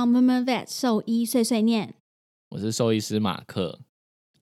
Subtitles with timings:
[0.00, 1.92] 到 m o m Vet 兽医碎碎念，
[2.48, 3.80] 我是兽医师马克。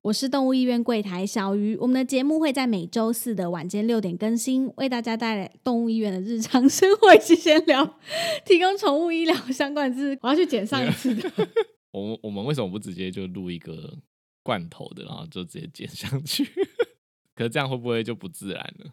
[0.02, 1.76] 我是动物医院柜台小鱼。
[1.78, 7.98] 我们的节目会在每周四的晚间六点更新，为大家带来动物医院的日常生活以及闲聊，
[8.46, 10.18] 提供宠物医疗相关知识。
[10.22, 11.28] 我要去剪上一次的。
[11.90, 13.98] 我我们为什么不直接就录一个
[14.44, 16.44] 罐头的，然后就直接剪上去？
[17.34, 18.92] 可是这样会不会就不自然了？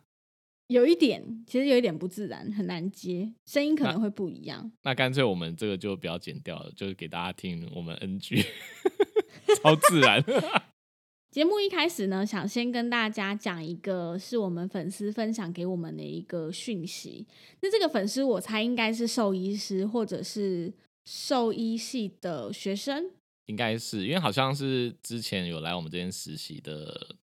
[0.67, 4.71] 有一点，其实有一点不自然，很难接，声音可能会不一样。
[4.83, 8.43] 那干脆我们这个就不要剪掉了，就是给大家听我们 NG，
[9.61, 10.23] 超自然。
[11.29, 17.27] 节目一开始呢，想先跟大家讲一个是我们粉丝分享给我们的一个讯息。
[17.61, 20.73] 那这个粉丝我猜应该是兽医师或者是
[21.05, 23.11] 兽医系的学生，
[23.47, 27.17] 应该是因为好像是之前有来我们这边实习的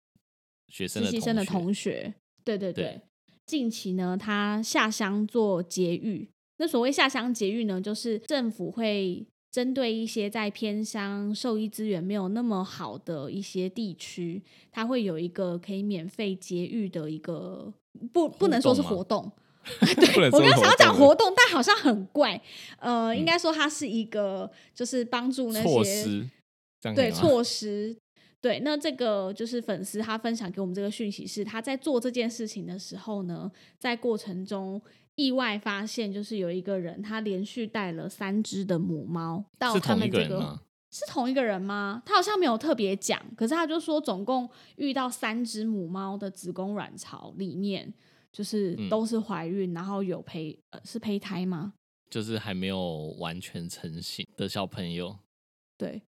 [0.69, 2.15] 学生实习生的同学。
[2.43, 3.03] 对对对。
[3.49, 6.29] 近期呢，他下乡做节育。
[6.59, 17.73] 那所谓下乡节育呢，就是政府会针对一些在偏乡兽医资源没有那么好的一些地区，他会有一个可以免费节育的一个
[18.13, 19.33] 不不能说是活动。
[19.97, 22.41] 对我刚刚想要讲活动，但好像很怪。
[22.79, 26.29] 呃，应该说它是一个就是帮助那些
[26.95, 27.97] 对措施。
[28.41, 34.81] 对，那这个就是粉丝他分享给我们这个讯息是，他在做这件事情的时候呢，在过程中
[35.17, 40.57] 意外发现，就是有一个人他连续带了三只的母猫到他们这个
[40.91, 42.01] 是同一个人吗？
[42.07, 47.93] 他好像没有特别讲，可是他就说总共遇到三只母猫的子宫卵巢里面
[48.33, 51.75] 就是都是怀孕，然后有胚呃是胚胎吗？
[52.09, 55.19] 就是还没有完全成型的小朋友，
[55.77, 56.01] 对。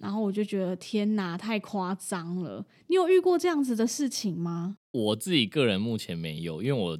[0.00, 2.64] 然后我就觉得天哪，太夸张了！
[2.86, 4.76] 你有遇过这样子的事情吗？
[4.92, 6.98] 我自己个人目前没有，因为我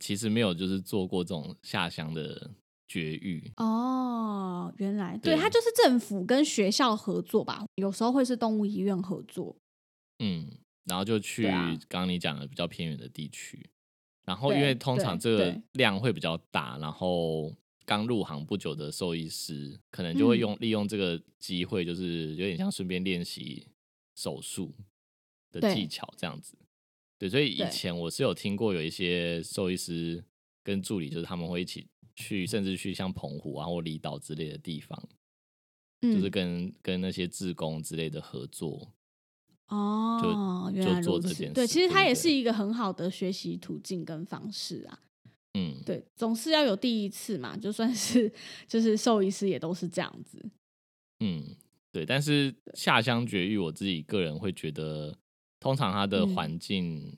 [0.00, 2.50] 其实没有就是做过这种下乡的
[2.88, 3.52] 绝育。
[3.58, 9.54] 哦，原来对，它就是政府跟学校合作吧，有时候会是动物医院合作。
[10.18, 10.50] 嗯，
[10.84, 11.44] 然后就去
[11.88, 13.70] 刚刚你讲的比较偏远的地区，
[14.24, 17.54] 然后因为通常这个量会比较大，然后。
[17.84, 23.66] 刚入行不久的兽医师，可能就会用利用这个机会，就是有点像顺便练习
[24.14, 24.74] 手术
[25.50, 26.56] 的技巧这样子。
[27.18, 30.24] 对，所以以前我是有听过有一些兽医师
[30.62, 35.00] 跟助理，就是他们会一起去，甚至去像澎湖啊或离岛之类的地方，
[36.00, 38.92] 就是跟跟那些志工之类的合作。
[39.68, 41.54] 哦，就就做这件事。
[41.54, 45.00] 对，其实它也是一个很好的学习途径跟方式啊。
[45.56, 48.30] 嗯，对，总是要有第一次嘛，就算是
[48.66, 50.44] 就是兽医师也都是这样子。
[51.20, 51.44] 嗯，
[51.92, 55.16] 对，但是下乡绝育，我自己个人会觉得，
[55.60, 57.16] 通常它的环境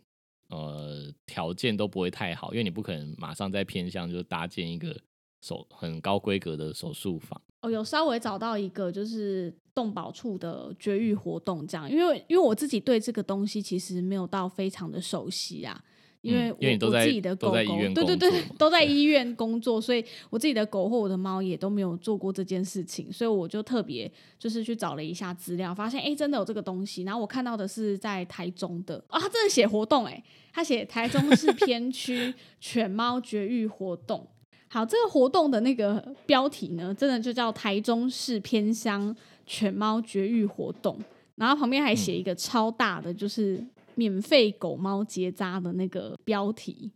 [0.51, 4.95] 呃条件都不会太好，因为你不可能马上在偏乡就搭建一个
[5.41, 7.41] 手很高规格的手术房。
[7.63, 15.83] 哦，有稍微找到一个就是动保处的绝育活动这样，因为因为我自己对这个东西其实没有到非常的熟悉啊。
[16.27, 17.55] 因为我自己的狗狗，
[17.95, 27.05] 对对对，都在医院工作，所以我自己的狗或我的猫也都没有做过这件事情，所以我就特别就是去找了一下资料，发现哎，真的有这个东西。
[27.05, 30.23] 然后我看到的是在台中的啊，他真的写活动哎，
[30.53, 34.27] 他写台中市偏区 犬猫绝育活动。
[34.69, 39.15] 好，这个活动的那个标题呢，真的就叫台中市偏乡
[39.47, 40.99] 犬猫绝育活动，
[41.37, 43.65] 然后旁边还写一个超大的，就是。
[43.97, 46.93] 免费狗猫结扎的那个标题，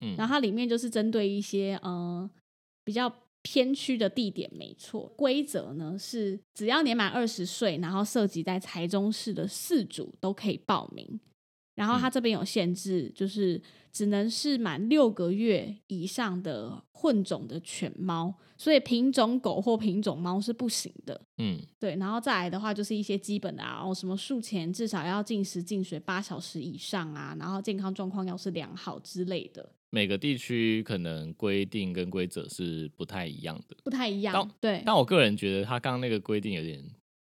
[0.00, 2.28] 嗯，然后它里面就是针对一些呃
[2.84, 3.10] 比较
[3.42, 5.10] 偏区的地点，没错。
[5.16, 11.18] 规则呢是只要年满二十岁，然后涉及在台中市的四组都可以报名。
[11.74, 13.60] 然后它这边有限制，就是
[13.92, 21.20] 只能是满六个月以上的混种的犬猫，所以品种狗或品种猫是不行的。
[21.38, 21.96] 嗯，对。
[21.96, 29.72] 然后再来的话，就是一些基本的啊，什么术前至少要进食进水八小时以上啊，然后健康状况要是良好之类的。
[29.92, 34.48] 每个地区可能规定跟规则是不太一样的，不太一样。
[34.60, 34.82] 对。
[34.86, 36.80] 但我个人觉得，他刚刚那个规定有点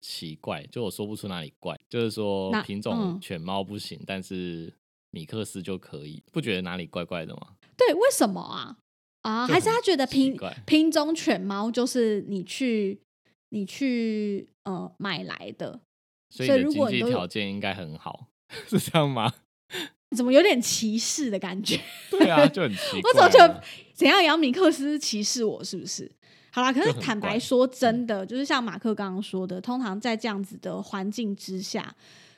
[0.06, 4.70] 奇怪，就我说不出哪里怪，就是说品种犬猫不行，但是
[5.10, 7.56] 米克斯就可以，不觉得哪里怪怪的吗？
[7.74, 8.76] 对，为什么啊？
[9.22, 10.36] 啊，还是他觉得品
[10.66, 13.00] 品种犬猫就是你去
[13.48, 15.80] 你去呃买来的，
[16.28, 18.26] 所以经济条件应该很好，
[18.68, 19.32] 是这样吗？
[20.14, 21.80] 怎么有点歧视的感觉？
[22.10, 23.08] 对啊，就很奇怪。
[23.10, 23.64] 我怎么觉得
[23.94, 24.22] 怎样？
[24.22, 26.12] 杨米克斯歧视我是不是？
[26.54, 31.92] 好啦，可是坦白说，真的就是像马克刚刚说的，通常在这样子的环境之下，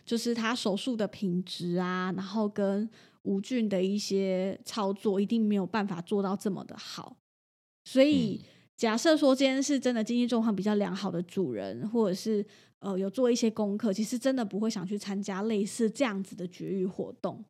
[0.06, 2.88] 就是他手术的品质啊，然后跟
[3.24, 7.14] 无菌的一些操作，一定没有办法做到这么的好。
[7.84, 8.40] 所以
[8.74, 12.42] 假设说今天是真的经济状况比较良好的主人，或者是
[12.78, 17.44] 呃有做一些功课，其实真的不会想去参加类似这样子的绝育活动。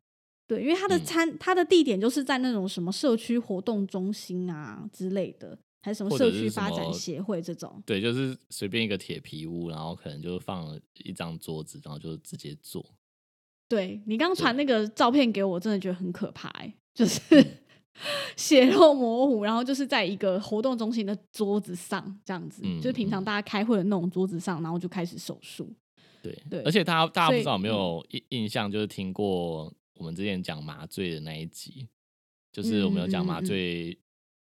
[0.45, 7.81] 对，因为他的参他的地点就是在那种什么社区活动中心啊之类的，还是什么社区发展协会这种。
[7.85, 12.85] 对，就是随便一个铁皮屋，然后可能就放了一张桌子，然后就直接做。
[13.69, 16.51] 对你刚传那个照片给我，真的觉得很可怕，
[16.93, 17.21] 就是
[18.35, 25.73] 血肉模糊，然后就是在一个活动中心的桌子上这样子，就是平常大家开会的那种桌子上，然后就开始手术。
[26.21, 29.73] 对对，而且大家大家不知道有没有印印象，就是听过。
[29.99, 31.87] 我们之前讲麻醉的那一集，
[32.51, 33.97] 就是我们有讲麻醉，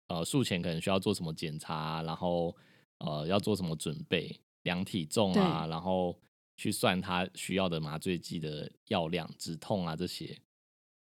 [0.07, 2.55] 呃，术前可能需要做什么检查，然后
[2.99, 6.19] 呃要做什么准备，量体重啊，然后
[6.55, 10.37] 去算他需要的麻醉剂的药量、止痛啊这些，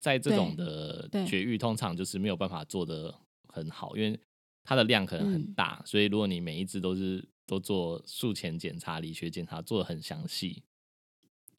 [0.01, 3.15] 在这种的绝育通常就是没有办法做的
[3.49, 4.19] 很好，因为
[4.65, 10.63] 它的量可能很大，所以如果你每一只都是都做术前检查、理学检查做的很详细，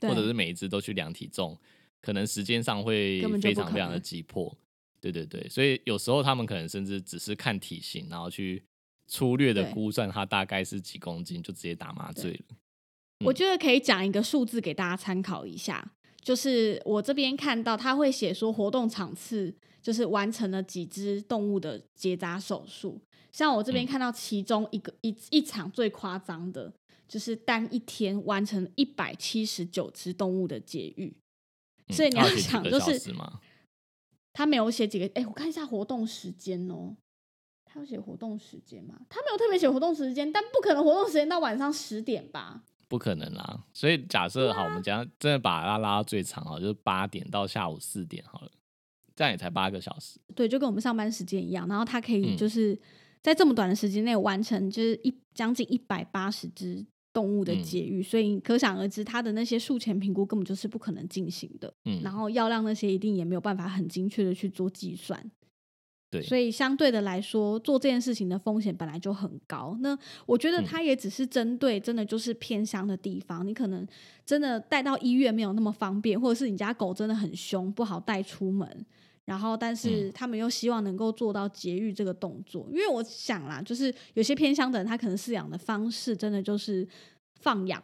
[0.01, 1.57] 或者是每一只都去量体重。
[1.99, 4.55] 可能时间上会非常非常的急迫，
[4.99, 8.63] 对对对，所以有时候他们可能甚至只是看体型，然后去
[9.07, 12.57] 粗略的估算它大概是几公斤，就直接打麻醉了。
[13.25, 23.01] 我觉得可以讲一个数字给大家参考一下，就是我这边看到他会写说活动场次就是完成了几只动物的结扎手术，
[23.31, 26.71] 像我这边看到其中一个一一场最夸张的，
[27.07, 31.15] 就是单一天完成一百七十九只动物的节育。
[31.89, 32.99] 所以你要想，就是
[34.37, 36.95] 他没有写几个，哎，我看一下活动时间哦。
[37.65, 38.93] 他有写活动时间吗？
[39.09, 42.61] 他没有特别写活动时间，但不可能活动时间到晚上十点吧？
[42.87, 43.63] 不可能啦。
[43.73, 48.51] 所以假设好，我们讲真的把它拉到最长啊，就是八点到下午四点好了，
[49.15, 50.19] 这样也才八个小时。
[50.35, 51.67] 对，就跟我们上班时间一样。
[51.67, 52.79] 然后他可以就是
[53.23, 56.85] 在这么短的时间内完成，就是一将近一百八十只。
[57.17, 61.73] 动物的节育，所以可想而知，它的那些术前评估根本就是不可能进行的。
[61.85, 65.19] 嗯，然后药量那些一定也没有办法很精确的去做计算。
[66.11, 69.75] 对，所以相对的来说，做这件事情的风险本来就很高。
[69.81, 69.97] 那
[70.27, 73.83] 我觉得它也只是针对真的就是偏乡的地方，你可能
[74.23, 78.85] 真的带到医院没有那么方便，或者是你家狗真的很凶，不好带出门。
[79.27, 86.87] 然后，但是他们又希望能够做到节育这个动作，因为我想啦，就是有些偏乡的人，他可能饲养的方式真的就是
[87.41, 87.83] 放养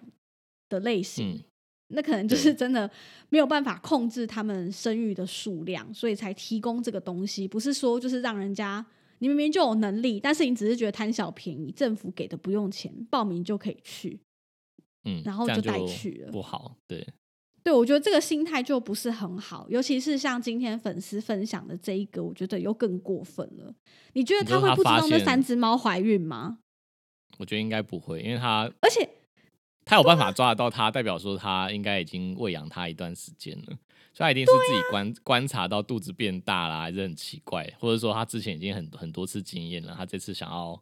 [0.69, 1.43] 的类型，
[1.89, 2.89] 那可能就是真的
[3.27, 7.45] 没有办法控制他们生育的数量，所以才提供这个东西。
[7.45, 8.85] 不是说就是让人家
[9.19, 14.17] 你明明就有能力，但是你只是觉得贪小便宜，政府给的不用钱，报名就可以去，
[15.03, 17.05] 嗯，然后就带去了，不好，对。
[17.63, 23.74] 对，我觉得这个心态就不是很好，尤其是像今天粉丝分享的这一个，我觉得又更过分了。
[24.12, 26.60] 你觉得他会不知道那三只猫怀孕吗？
[27.38, 29.10] 我觉得应该不会，因为他而且
[29.86, 33.77] 他有办法抓得到它，代表说他应该已经喂养它一段时间了，
[34.13, 40.79] 所以他一定是自己观观察到肚子变大啦，还是很奇怪，或者说他之前已经很很多次经验了，他这次想要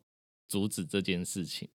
[0.47, 1.69] 阻止这件事情。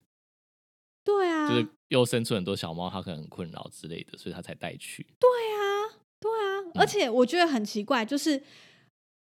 [1.04, 5.06] 对啊，就是又生出很多小猫，它可能很困扰之类的，所以它才带去。
[5.20, 8.42] 对啊，对啊，而且我觉得很奇怪，就是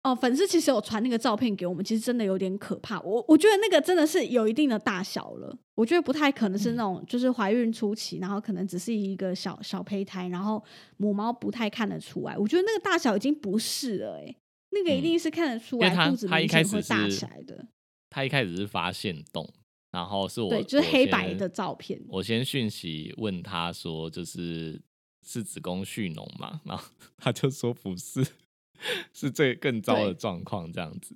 [0.04, 3.00] 哦，粉丝其实有传那个照片给我们，其实真的有点可怕。
[3.02, 10.64] 我我觉得那个真的是有一定的大小了，我觉得不太可能是那种就是怀孕初期，然后可能只是一个小小胚胎，然后
[10.98, 12.36] 母猫不太看得出来。
[12.36, 14.36] 我觉得那个大小已经不是了，哎，
[14.72, 17.68] 那个一定是看得出来肚子明显会大起来的。
[18.10, 19.48] 他一开始是发现洞。
[19.96, 21.98] 然后是我对，就是黑白的照片。
[22.10, 24.82] 我先讯息问他说，就是
[25.26, 26.60] 是子宫蓄脓嘛？
[26.66, 26.84] 然后
[27.16, 28.22] 他就说不是，
[29.14, 31.16] 是最更糟的状况这样子。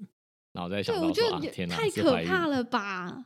[0.54, 3.26] 然后再想到说，天哪，太可怕了吧？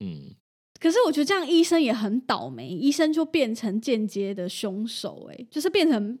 [0.00, 0.34] 嗯。
[0.78, 6.18] 可是我觉得这样医生也很倒霉，医生就变成间接的凶手，哎，就是变成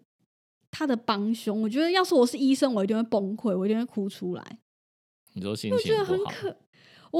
[0.70, 1.60] 他的帮凶。
[1.60, 4.58] 我觉得要是我是医生，我一定会崩溃，我一定会哭出来。
[5.34, 6.30] 你说心情不好？
[6.30, 6.56] 我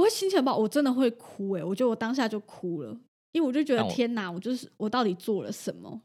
[0.00, 1.62] 会心情不好，我真的会哭哎！
[1.62, 2.98] 我觉得我当下就哭了，
[3.32, 6.00] 因为我就觉得天哪，我就是我到底做了什么？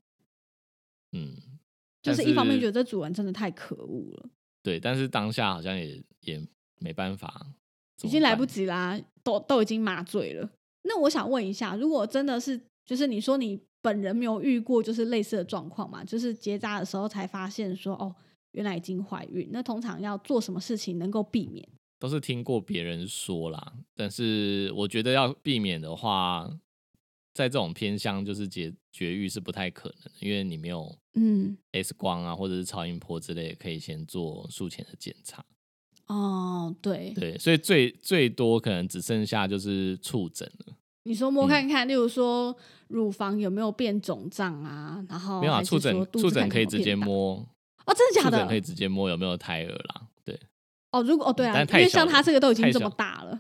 [1.14, 1.34] 嗯，
[2.02, 4.30] 就是一方面觉得这主人真的太可恶了。
[4.62, 6.46] 对，但是当下好像也也
[6.80, 7.48] 没办法，
[8.04, 10.50] 已经来不及啦，都都已经麻醉了。
[10.84, 16.04] 那我想问一下，如果真的是，就是你说你本人没有遇过就是类似的状况嘛？
[16.04, 18.14] 就是结扎的时候才发现说哦，
[18.52, 19.50] 原来已经怀孕。
[19.52, 21.66] 那通常要做什么事情能够避免？
[22.00, 26.48] 都是听过别人说啦，但是我觉得要避免的话，
[27.34, 35.44] 在这种偏向就是绝绝育是不太可能，因为你没有嗯 X 光啊或者是超音波之类，可以先做术前的检查。
[36.08, 40.74] 哦，对对，所以最最多可能只剩下就是触诊了。
[41.04, 42.56] 你说摸看看，例如说
[42.88, 45.04] 乳房有没有变肿胀啊？
[45.10, 47.36] 然后没有啊，触诊触诊可以直接摸
[47.86, 48.48] 哦，真的假的？
[48.48, 50.08] 可以直接摸有没有胎儿啦？
[50.92, 51.00] 对。
[51.00, 53.40] 哦，如果哦对啊，因为像他这个都已经这么大了，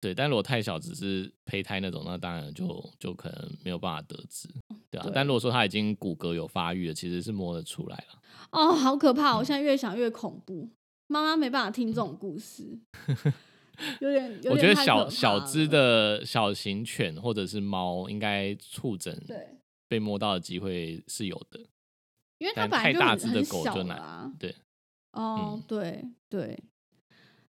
[0.00, 4.48] 对，但如果太小，只是胚胎那种，那当然就就可能没有办法得知，
[4.90, 5.10] 对啊。
[5.14, 8.18] 但如果说他已经骨骼有发育了，其实是摸得出来了。
[8.50, 9.36] 哦，好可怕！
[9.38, 10.68] 我现在越想越恐怖。
[11.08, 12.78] 妈妈没办法听这种故事，
[14.00, 14.40] 有点。
[14.44, 19.46] 我觉得小小只的小型犬或者是猫，应该触诊对
[19.88, 21.60] 被摸到的机会是有的，
[22.38, 24.34] 因为它太大只的狗就难。
[24.38, 24.54] 对，
[25.12, 26.58] 哦，对对，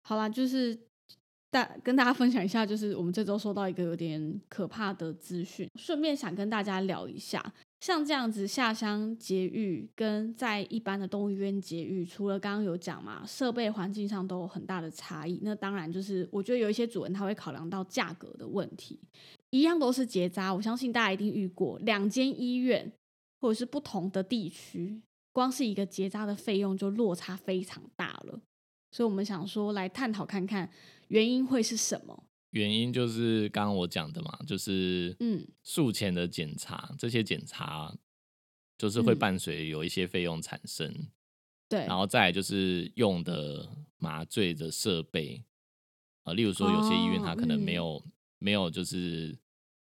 [0.01, 0.77] 好啦，就是
[1.49, 7.53] 大跟大家分享一下，就是我们这周收到一个有点可怕的资讯，顺便想跟大家聊一下。
[7.79, 15.39] 像这样子下乡节育跟在一般的动物医院节育，除了刚刚有讲嘛，设备环境上都有很大的差异。
[15.43, 18.99] 那当然就是我觉得有一些主人他会考量到价格的问题。
[19.51, 22.91] 一样都是结扎，我相信大家一定遇过，两间医院
[23.39, 24.99] 或者是不同的地区，
[25.37, 28.41] 光是一个结扎的费用就落差非常大了。
[28.89, 30.67] 所以我们想说来探讨看看
[31.09, 32.23] 原因会是什么。
[32.49, 37.95] 原因就是刚刚我讲的嘛，就是嗯，术前的检查，这些检查
[38.79, 40.91] 就是会伴随有一些费用产生，
[41.69, 45.43] 对，然后再就是用的麻醉的设备，
[46.23, 48.03] 啊，例如说有些医院它可能没有
[48.39, 49.37] 没有就是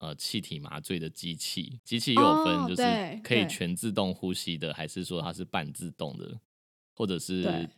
[0.05, 6.39] 呃气体麻醉的机器，机器又有分就是可以全自动呼吸的，还是说它是半自动的，
[6.95, 7.69] 或者是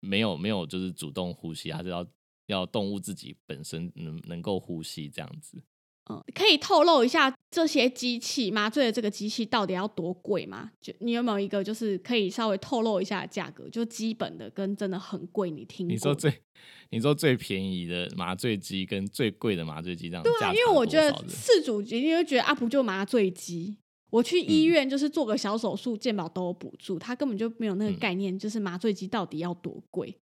[0.00, 2.06] 没有没有就是主动呼吸，还是要。
[2.46, 5.62] 要动物自己本身能能够呼吸这样子，
[6.10, 10.72] 嗯，可以透露一下这些机器麻醉的这个机器到底要多贵吗？
[10.80, 13.68] 就你有没有一个就是可以稍微透露一下价格？
[13.68, 16.32] 就基本的跟真的很贵，你听你说最
[16.88, 23.76] 你说最便宜的麻醉机跟最贵的麻醉机这样对啊，因为我觉得四主一定会觉得啊，不就麻醉机？
[24.08, 30.16] 我去医院就是做个小手术，健保都有补助，他根本就没有那个概念，就是麻醉机到底要多贵。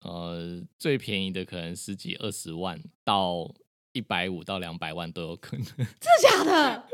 [0.00, 3.54] 呃，最便宜的可能十几二十万到
[3.92, 5.64] 一百五到两百万都有可能。
[5.76, 6.84] 真的假的？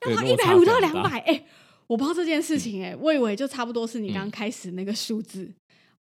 [0.02, 1.18] 那一百五到两百？
[1.20, 1.44] 哎，
[1.86, 5.50] 我不知道这件事情哎，我以为就差不多是你刚开始那个数字。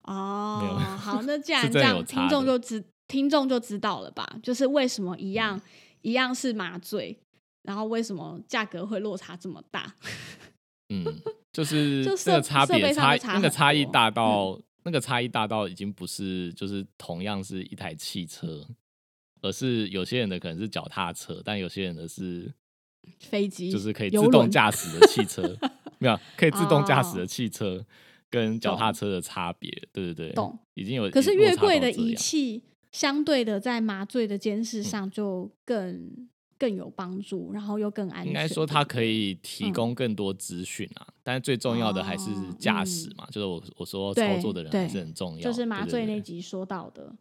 [0.02, 4.26] 哦，好，那 既然这样，听众就知听众就知道了吧？
[4.42, 5.60] 就是为什么一样
[6.02, 7.16] 一样是麻醉，
[7.62, 9.94] 然后为什么价格会落差这么大？
[10.90, 11.04] 嗯，
[11.52, 14.60] 就是那个差别差那个差异大到。
[14.84, 18.64] 那个差异大到已经不是就是同样是一台汽车，
[19.40, 22.52] 而是有些人的可能是脚踏车，但有些人的是
[23.18, 25.56] 飞机，就是可以自动驾驶的汽车，
[25.98, 27.84] 没有可以自动驾驶的汽车
[28.30, 31.08] 跟脚踏车的差别，对对对，懂，已经有。
[31.10, 36.28] 可是越贵的仪器，相对的在麻醉的监视上就更。
[36.60, 38.26] 更有帮助，然后又更安全。
[38.26, 45.40] 应该说，它可以提供更多资讯啊，但是最重要的还是驾驶嘛，就是我我说操作的人还是很重要。
[45.40, 47.14] 就是麻醉那集说到的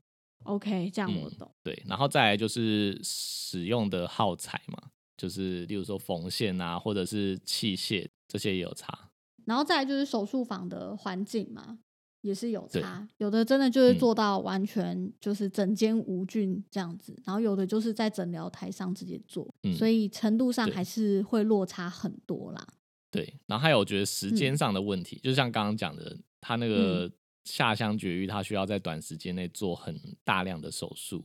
[0.47, 1.51] ，OK，这样我懂。
[1.63, 9.11] 对，然后再来就是使用的耗材嘛，就是例如说缝线啊，或者是器械这些也有差。
[9.45, 11.79] 然后再来就是手术房的环境嘛。
[12.21, 22.67] 也是有差，有的真的就是做到完全就是整间无菌这样子，然后有的就是在诊疗台上直接做，所以程度上还是会落差很多啦。
[23.11, 27.09] 对，然后还有我觉得时间上的问题，就像刚刚讲的，他那个
[27.47, 31.23] 下乡绝育，他需要在短时间内做很大量的手术，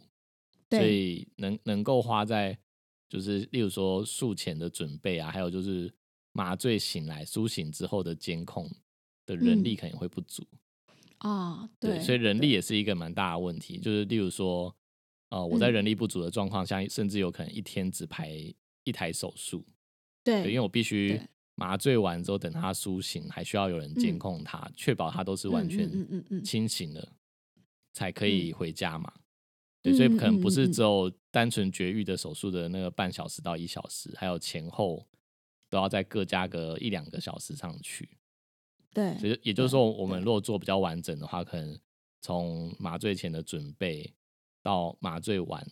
[0.71, 2.57] 所以能能够花在
[3.09, 5.93] 就是例如说术前的准备啊，还有就是
[6.33, 8.71] 麻醉醒来苏醒之后的监控
[9.27, 10.47] 的人力可能会不足。
[11.19, 13.79] 啊，对，所以人力也是一个蛮大的问题。
[13.79, 14.75] 就是例如说，
[15.29, 18.31] 呃，我在人力不足的状况下，甚至有可能一天只排
[18.85, 19.65] 一台手术。
[20.25, 21.21] 对，因为我必须
[21.55, 27.13] 麻醉完之后，等他苏醒，还需要有人监控他，确保他都是完全清醒的，
[27.93, 29.13] 才可以回家嘛。
[29.83, 35.07] 对，所以可能不是只有单纯绝育的手术的那个半小时到一小时，还有前后
[35.69, 38.09] 都要再各加个一两个小时上去。
[38.95, 40.23] 对，所以也就是说，我们。
[40.23, 41.79] 如果做比较完整的话，可能
[42.21, 44.15] 从麻醉前的准备
[44.63, 45.67] 到麻醉完，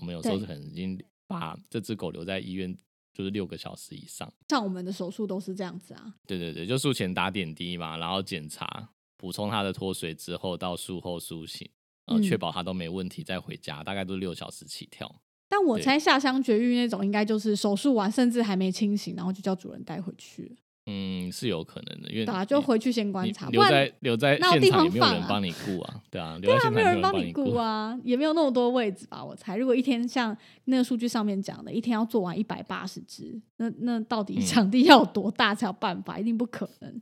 [0.00, 2.76] 我们有时候可能已经把这只狗留在医院，
[3.16, 4.30] 就是六个小时以上。
[4.50, 6.14] 像我们的手术都是这样子啊。
[6.26, 11.66] 对对对，就术前打点滴嘛，然后检查，补充他的脱水之后，到术后苏醒，
[12.04, 15.22] 呃，确保他都没问题，再回家，大概都六小时起跳。
[15.48, 20.58] 但我猜下乡绝育那种，应该就是手术完甚至还没清醒，然后就叫主人带回去。
[20.86, 29.24] 嗯，是有可能的，因为啊，就回去先观察，留在留在现场也没有人帮你顾啊，对啊， 对啊，没有人帮你顾啊，也没有那么多位置吧？
[29.24, 36.18] 我猜，如果一天像那个数据上面讲的，一天要做完一百八十只，那那到底场地要有多大才有办法？
[36.18, 37.00] 一定不可能。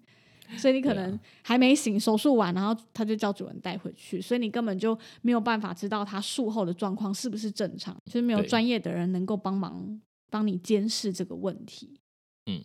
[0.56, 10.00] 所以你可能还没醒，手术完，然后他就叫主人带回去，所以你根本就没有办法知道他术后的状况是不是正常，就是没有专业的人能够帮忙
[10.30, 11.98] 帮你监视这个问题。
[12.46, 12.62] 嗯。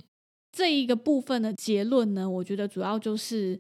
[0.51, 3.59] 这一个部分的结论呢，我觉得主要就是，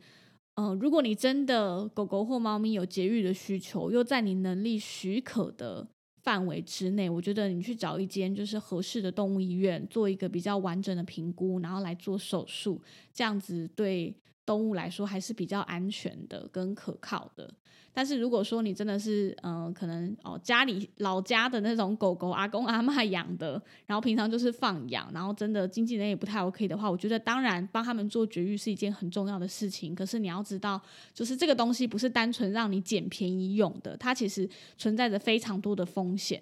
[0.55, 5.87] 嗯，如果你真的狗狗或猫咪有节育的需求，又在你能力许可的
[6.23, 12.81] 范围之内，我觉得你去找一间就是合适的动物医院，做一个比较完整的评估，然后来做手术，
[13.13, 14.13] 这样子对
[14.49, 17.53] 动物来说还是比较安全的跟可靠的。
[17.93, 29.93] 但是如果说你真的是，嗯，可能哦，家里老家的那种狗狗，阿公阿妈养的，然后平常就是放养，然后真的经纪人也不太 OK 的话，我觉得当然帮他们做绝育是一件很重要的事情。
[29.93, 30.81] 可是你要知道，
[31.13, 36.41] 就是这个东西不是单纯让你捡便宜用的，它其实存在着非常多的风险。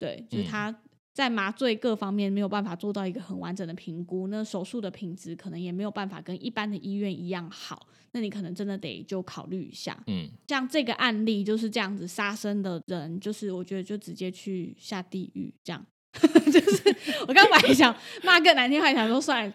[0.00, 0.74] 对，就是它。
[1.18, 10.00] 在麻醉各方面没有办法做到一个很完整的评估，那手术的品质可能也没有办法跟一般的医院一样好，那你可能真的得就考虑一下。
[10.06, 15.84] 嗯，像这个案例就是这样子杀生的人，就是我觉得就直接去下地狱，这样。
[16.22, 16.96] 就是
[17.26, 19.52] 我刚本来想骂更难听话，想说算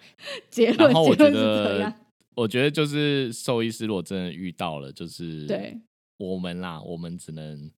[0.50, 1.94] 结论，结论是怎样？
[2.36, 5.80] 我觉得就是兽医师如果真的遇到了，就是对
[6.18, 7.72] 我们啦，我们只能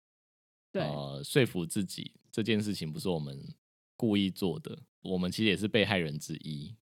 [0.74, 3.40] 呃说服自己这件事情不是我们。
[3.96, 6.76] 故意做的，我们其实也是被害人之一，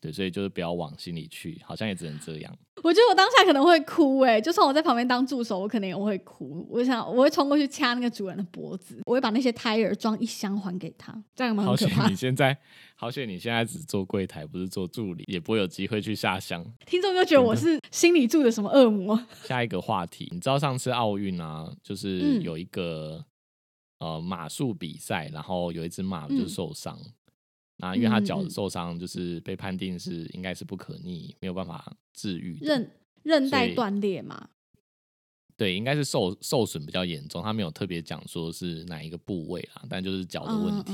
[0.00, 2.58] 对，所以就是不要往心里去，好像也只能这样。
[2.84, 6.64] 我觉得我当下可能会哭，哎，就算我在旁边当助手，我可能也会哭。
[6.70, 12.08] 我想我会冲过去掐那个主人的脖子，我会把那些胎儿装一箱还给他，这样蛮可怕。
[12.08, 12.56] 你现在
[12.94, 16.64] 好险，你现在只做柜台，不是做助理，也不会有机会去下乡。
[16.86, 19.20] 听众就觉得我是心里住的什么恶魔。
[19.42, 23.24] 下一个话题，你知道上次奥运啊，就是有一个。
[23.98, 26.98] 呃，马术比赛，然后有一只马就受伤，
[27.76, 32.90] 那因为他脚受伤，就是被判定是应该是不可逆，没有办法治愈，韧
[33.22, 34.50] 韧带断裂嘛？
[35.56, 40.92] 对，应该是受受损比较严重，他没有特别讲说是哪一个部位啦，但就是脚的问题。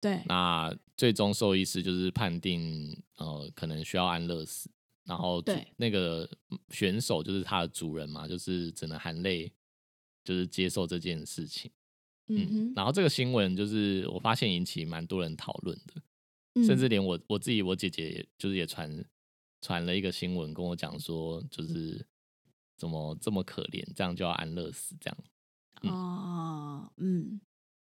[0.00, 4.68] 对，那最终兽医师就是判定，呃，可能需要安乐死，
[5.04, 5.40] 然后
[5.76, 6.28] 那个
[6.70, 9.50] 选手就是他的主人嘛，就是只能含泪，
[10.24, 11.70] 就是接受这件事情。
[12.28, 19.04] 嗯，然后这个新闻就是我发现引起蛮多人讨论的，甚至连我我自己我姐姐就是也传
[19.60, 22.06] 传了一个新闻跟我讲说，就是
[22.76, 25.16] 怎么这么可怜，这样就要安乐死这样。
[25.92, 27.40] 哦，嗯，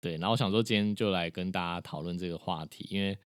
[0.02, 3.17] 对，然后我想说今天就来跟大家讨论这个话题，因为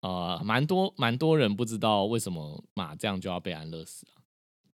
[0.00, 4.22] 呃，蛮多蛮多人不知道为什么马这样就要被安乐死啊。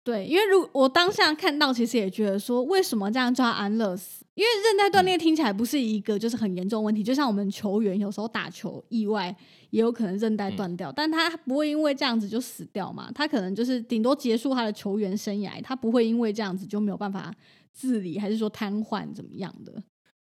[0.08, 4.24] 对，因为如我当下看到，其实也觉得说，为什么这样叫安乐死？
[4.34, 9.36] 因为韧带断裂听起来不是一个就是很严重问题，就像我们球员有时候打球意外
[9.68, 13.12] 也有可能韧带断掉，但他不会因为这样子就死掉嘛？
[13.14, 17.30] 他可能就是顶多结束他的球员生涯，他不会因为这样子就没有办法
[17.70, 19.82] 自理，还是说瘫痪怎么样的？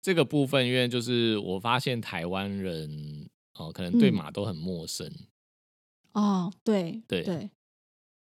[0.02, 5.08] 这个部分，因为就是我发现台湾人哦，可能对马都很陌生。
[6.14, 7.52] 哦，对对对。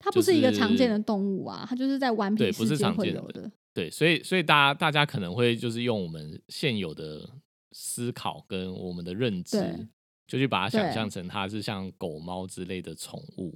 [0.04, 3.50] 它不是一个常见的动物啊，它就是在顽皮世界会有的。
[3.74, 7.28] 对，所以所以大家大家可能会就是用我们现有的
[7.72, 9.88] 思考跟我们的认知，
[10.28, 13.56] 就去把它想象成它是像狗猫之类的宠物，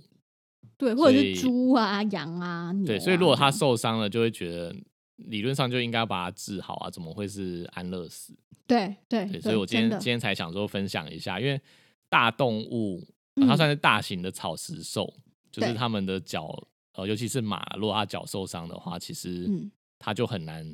[0.77, 2.73] 对，或者是猪啊、羊啊。
[2.85, 4.73] 对，所以如果它受伤了，就会觉得
[5.17, 8.33] 理论上就应该把它治好啊，怎么会是安乐死？
[8.65, 11.61] 对对，所以我今天今天才想说分享一下，因为
[12.09, 13.05] 大动物
[13.47, 15.13] 它算是大型的草食兽。
[15.57, 16.55] 就是他们的脚，
[16.93, 19.49] 呃，尤其是马，如果它脚受伤的话，其实
[19.97, 20.71] 他就很难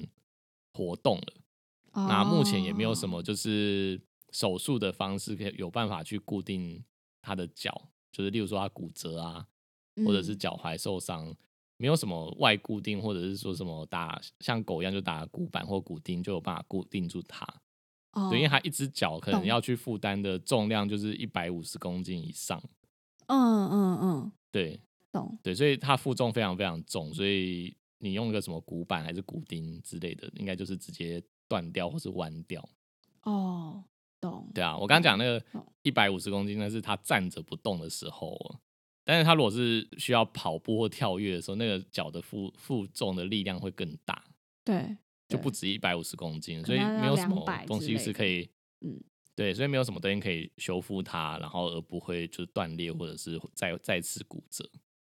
[0.74, 1.34] 活动了。
[1.94, 6.84] 那目前也没有什么就是手术的方式可以有办法去固定
[7.22, 9.48] 他的脚，就是例如说他骨折啊，
[10.06, 11.34] 或者是脚踝受伤，
[11.78, 17.48] 没有什么外固定，或者是说什么打像狗一样就打骨板或骨钉就有办法固定住它。
[18.12, 22.62] 哦，对，因为它一只脚可能要去负担的重量就是一百五十公斤以上。
[23.28, 24.80] 嗯嗯嗯，对，
[25.12, 25.38] 懂。
[25.44, 32.64] 对，所以它负重非常非常重，所以你用一个什么骨板还是骨钉之类的，应该就是直接断掉或是弯掉。
[33.24, 33.84] 哦。
[34.22, 35.46] 懂对啊，我刚刚讲那个
[35.82, 38.40] 一百五十公斤，那是他站着不动的时候，
[39.04, 44.24] 但是他如果是需要跑步或跳跃的时候，那个脚的负负重的力量会更大，
[44.64, 44.96] 对，
[45.28, 48.98] 就不止一百五十公斤，所以没有什么东西是可以，嗯，
[49.36, 54.64] 对，所以没有什么东西可以修复它，然后而不会就是断裂或者是再再次骨折，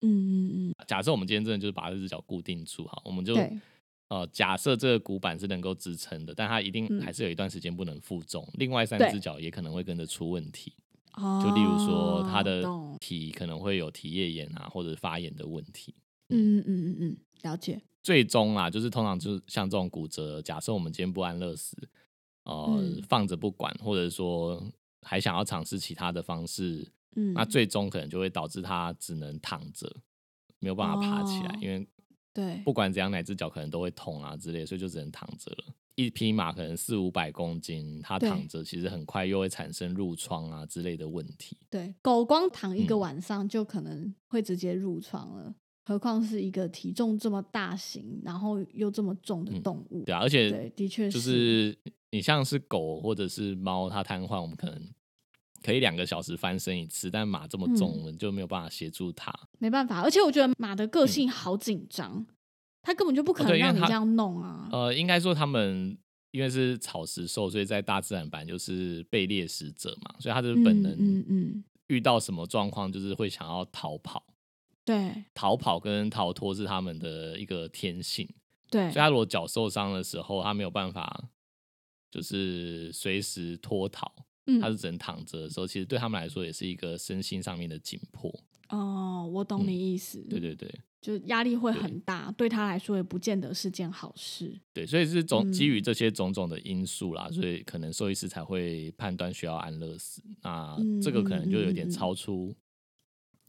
[0.01, 0.75] 嗯嗯嗯。
[0.87, 3.35] 假设我们今天真的就是把这只脚固定住，哈，我们就。
[4.09, 8.43] 呃，假设这个骨板是能够支撑的，但它一定还是有一段时间不能负重。
[8.55, 10.73] 另外三只脚也可能会跟着出问题，
[11.15, 12.63] 就例如说它的
[12.99, 15.93] 体可能会有体液炎啊，或者发炎的问题。
[16.29, 17.79] 嗯嗯嗯嗯嗯，了解。
[18.01, 21.77] 最终啊，就是通常就是像这种骨折，假设我们今天不安乐死，
[22.49, 24.61] 呃，放着不管，或者说
[25.01, 29.89] 还想要尝试其他的方式，嗯，那最终可能就会导致他只能躺着，
[30.59, 31.87] 没有办法爬起来，因为。
[32.31, 35.65] 对，不管怎样，哪只脚可能都会痛啊之类，所以就只能躺着了。
[35.95, 41.57] 一匹马可能四五百公斤，它躺着其实很快又会产生褥疮啊之类的问题。
[41.71, 50.03] 对，狗光躺一个晚上就可能会直接褥疮了，何况是一个体重这么大型，然后又这么重的动物。
[50.05, 51.75] 对啊，而且对，的确就是
[52.11, 54.89] 你像是狗或者是猫，它瘫痪，我们可能。
[55.61, 59.29] 可以两个小时翻身一次，但马这么重，我们就没有办法协助它。
[59.57, 62.25] 没办法，而且我觉得马的个性好紧张，
[62.81, 64.69] 它根本就不可能让你这样弄啊。
[64.71, 65.97] 呃，应该说他们
[66.31, 74.23] 因为是草食兽，所以在大自然版就是被猎食者嘛，所以它就是本能，嗯嗯，遇到什么状况就是会想要逃跑。
[74.85, 78.25] 对，逃跑跟逃脱是他们的一个天性。
[78.71, 81.25] 对，所以他如果脚受伤的时候，他没有办法，
[82.09, 84.11] 就是随时脱逃。
[84.59, 88.33] 他是只能躺着的时候，其实对他们来说也是一个身心上面的紧迫。
[88.69, 90.25] 哦，我懂你意思。
[90.27, 90.67] 对对对，
[90.99, 94.59] 就压力会很大，对他来说也不见得是件好事。
[94.73, 100.23] 对，所以是种基于这些种种的因素啦，所以可能兽医师才会判断需要安乐死。
[100.41, 102.55] 那这个可能就有点超出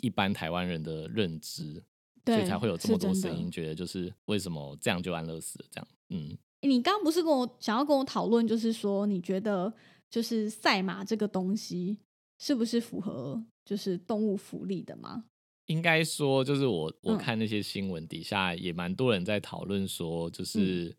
[0.02, 1.82] 一般台湾人的认知，
[2.26, 5.68] 所以才会有这么多声音，觉得就是为什么这样就安乐死了？
[5.70, 9.72] 这样，嗯，你刚刚不是跟我想要跟我讨论，就是说你觉得。
[10.12, 11.96] 就是赛马这个东西
[12.40, 15.26] 是不是符合就是动物福利的吗？
[15.66, 20.96] 应该说，就是我我看那些新闻底下也蛮多人在讨论说，就是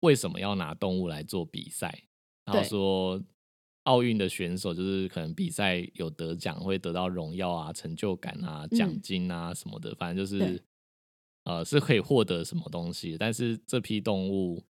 [0.00, 2.04] 为什么要拿动物来做比赛？
[2.46, 3.22] 然后说
[3.82, 10.64] 奥运的选手就是可能比赛有得奖会得到荣耀啊、成就感啊、奖金啊什么的，反正就是
[11.44, 13.18] 呃是可以获得什么东西。
[13.18, 14.64] 但是这批动物。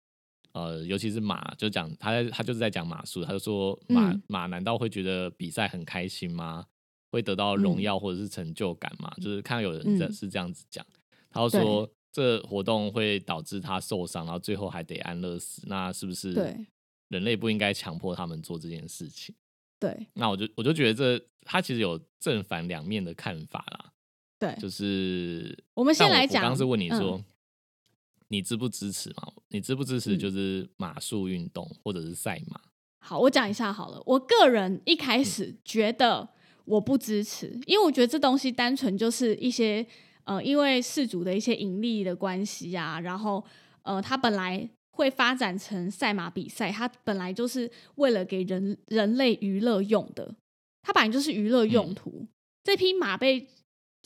[0.56, 6.64] 呃，尤其是马，就讲他在他就是在讲马术，他就说马马难道会觉得比赛很开心吗？
[7.10, 9.12] 会得到荣耀或者是成就感吗？
[9.20, 10.82] 就是看到有人在是这样子讲，
[11.30, 16.32] 他说这活动会导致他受伤，然后最后还得安乐死，那是不是
[17.08, 19.34] 人类不应该强迫他们做这件事情？
[19.78, 23.92] 对，那我就我就觉得这他其实有正反两面的看法啦。
[24.38, 27.22] 对，就是我们先来讲，刚是问你说。
[28.28, 29.32] 你支不支持嘛？
[29.48, 32.60] 你支不支持就是马术运动或者是赛马？
[33.00, 34.02] 好，我讲一下好了。
[34.04, 36.28] 我个人一开始觉得
[36.64, 39.86] 我不支持，因为我觉得这东西单纯就是一些
[40.24, 43.44] 呃，因为氏族的一些盈利的关系啊，然后
[43.82, 50.34] 呃，它本来会发展成赛马比赛，它本来就是为了给人人类娱乐用的，
[50.82, 52.26] 它本来就是娱乐用途。
[52.64, 53.48] 这匹马被。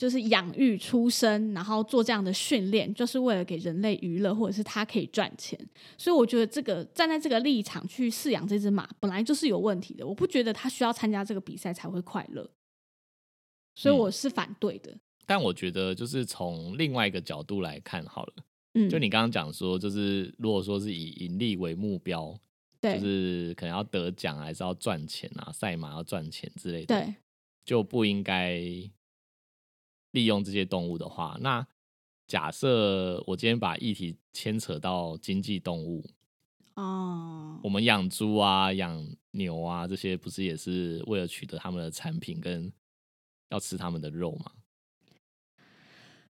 [0.01, 5.55] 就是养育出生，然后做这样的训练，就是为了给人类娱乐，或者是它可以赚钱。
[5.95, 10.07] 所以我觉得这个站在这个立场去饲养这只马，本来就是有问题的。
[10.07, 12.49] 我不觉得它需要参加这个比赛才会快乐，
[13.75, 14.91] 所以我是反对的。
[15.27, 18.33] 但我觉得，就是从另外一个角度来看好了，
[18.73, 22.35] 嗯，就你刚刚讲说，就是如果说是以盈利为目标，
[22.79, 27.13] 对，就是可能要得奖还是要赚钱啊，赛马要赚钱之类的，对，
[27.63, 28.59] 就不应该。
[30.11, 31.65] 利用这些动物的话，那
[32.27, 36.05] 假设我今天把议题牵扯到经济动物，
[36.75, 42.71] 哦，我们养猪啊、养牛啊，这些不是也是为了取得他们的产品跟
[43.49, 44.51] 要吃他们的肉吗？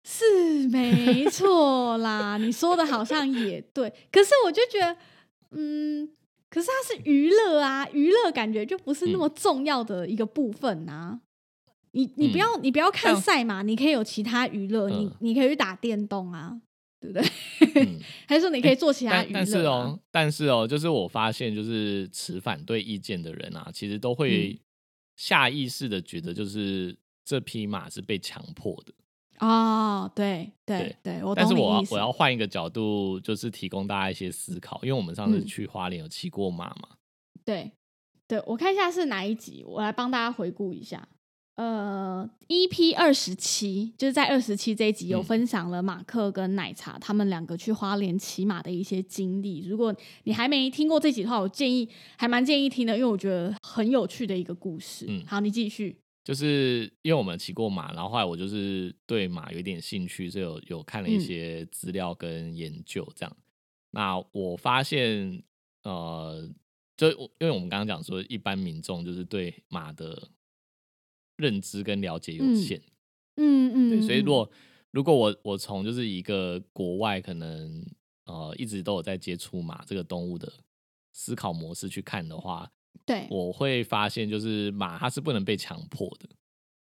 [0.04, 4.96] 是没错啦，你说的好像也对，可是我就觉得，
[5.50, 6.08] 嗯，
[6.48, 11.20] 可是它是娱乐啊，娱乐感觉就不是那么重要的一个部分呐。
[11.92, 16.60] 你你不要你不要看赛马，你可以有其他娱乐，你你可以去打电动啊，
[17.00, 17.28] 对不对？
[18.26, 19.32] 还是说你可以做其他娱乐？
[19.32, 24.58] 但是哦，但是哦，就是我发现，就是持反对意见的人啊，其实都会
[25.16, 28.92] 下意识的觉得，就是这匹马是被强迫的。
[29.40, 36.88] 哦，对对对，我但是我我要换一个角度，就是提供大家一些思考，因为我们上次去花莲有骑过马嘛。
[37.44, 37.70] 对
[38.26, 41.08] 对，我看一下是哪一集，我来帮大家回顾一下。
[41.58, 49.66] 呃，EP 二十七，就是在二十七这一集有分享了马克跟奶茶他们两个去花莲骑马的一些经历。
[49.66, 49.92] 如果
[50.22, 55.06] 你还没听过这集的话，我建议还蛮建议听的，因为我觉得很有趣的一个故事。
[55.08, 56.00] 嗯，好，你继续。
[56.22, 63.36] 就是因为我们骑过马，然后后来我就是对马有点兴趣，所以有有看了一些资料跟研究这样。
[63.90, 65.42] 那我发现，
[65.82, 66.48] 呃，
[66.96, 70.28] 就因为我们刚刚讲说，一般民众就是对马的。
[71.38, 72.78] 认知跟了解有限，
[73.36, 74.50] 嗯嗯，对，所以如果
[74.90, 77.84] 如果我我从就是一个国外可能
[78.24, 80.52] 呃一直都有在接触马这个动物的
[81.12, 82.68] 思考模式去看的话，
[83.06, 86.28] 对，我会发现就是马它是不能被强迫的，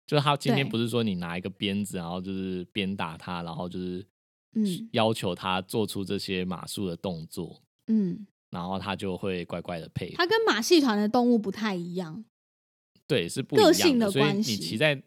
[0.06, 4.06] 就是它今天不是说你拿一个鞭子，然后就是鞭打它，然后就是
[4.54, 10.14] 嗯要求它做出这些马术的动作，嗯，然后它就会乖乖的配合。
[10.16, 12.24] 它跟马戏团的动物不太一样。
[13.08, 15.00] 对，是不一样的，所以你骑在，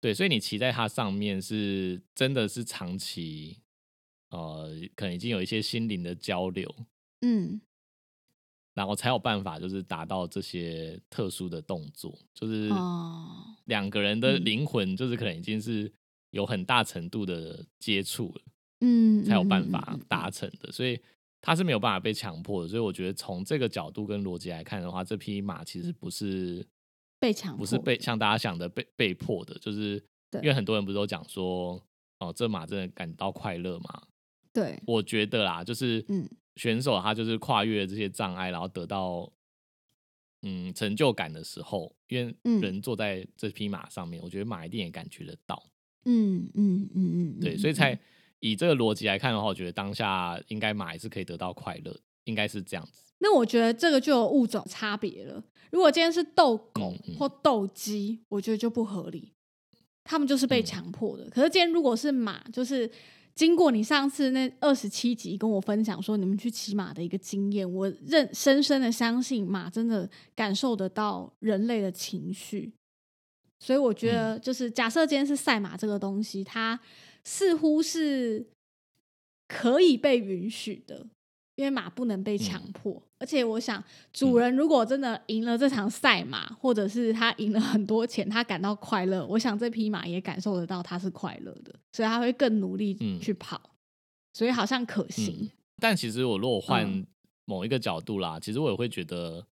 [0.00, 3.58] 对，所以你骑在它上面是真的是长期，
[4.30, 6.68] 呃，可能已经有一些心灵的交流，
[7.20, 7.60] 嗯，
[8.74, 12.68] 然后才有办法就是达到这些特殊的动作，就是
[13.66, 15.92] 两个人的灵魂就是可能已经是
[16.30, 18.42] 有很大程度的接触了，
[18.80, 21.00] 嗯，才有办法达成的，所以
[21.40, 26.66] 它是没有办法被强迫的，所以我觉得从这个角度跟逻辑来看的话，这匹马其实不是。
[27.26, 29.94] 被强不是被像大家想的被被迫的，就是
[30.34, 31.82] 因为很多人不是都讲说，
[32.20, 34.02] 哦，这马真的感到快乐嘛？
[34.52, 39.28] 对，我觉得啦，就是嗯，选手他就是跨越这些障碍，然后得到
[40.42, 45.60] 嗯成就感的时候，因为人坐在这匹马上面，我觉得马一定也感觉得到。
[46.04, 47.98] 嗯嗯嗯嗯，对，所以才
[48.38, 53.05] 以这个逻辑来看的话，我觉得当下应该马也是可以得到快乐，应该是这样子。
[53.18, 55.42] 那我觉得这个就有物种差别了。
[55.70, 59.32] 如果今天是斗狗或斗鸡，我觉得就不合理，
[60.04, 61.28] 他们就是被强迫的。
[61.30, 62.90] 可是今天如果是马，就是
[63.34, 72.72] 经过你上次那二十七集跟我分享说你们去骑马的一个经验，我认深深的相信马真的感受得到人类的情绪。
[73.58, 76.78] 所以我觉得，就是假设今天是赛马这个东西，它
[77.24, 78.46] 似乎是
[79.48, 81.06] 可以被允许的。
[81.56, 93.58] 因为马不能被强迫，而且我想，主人如果真的赢了这场赛马，或者是他赢了很多钱，他感到快乐，我想这匹马也感受得到他是快乐的，所以他会更努力去跑，
[94.34, 95.50] 所以好像可行。
[95.80, 97.06] 但其实我如果换
[97.46, 99.46] 某一个角度啦，其实我也会觉得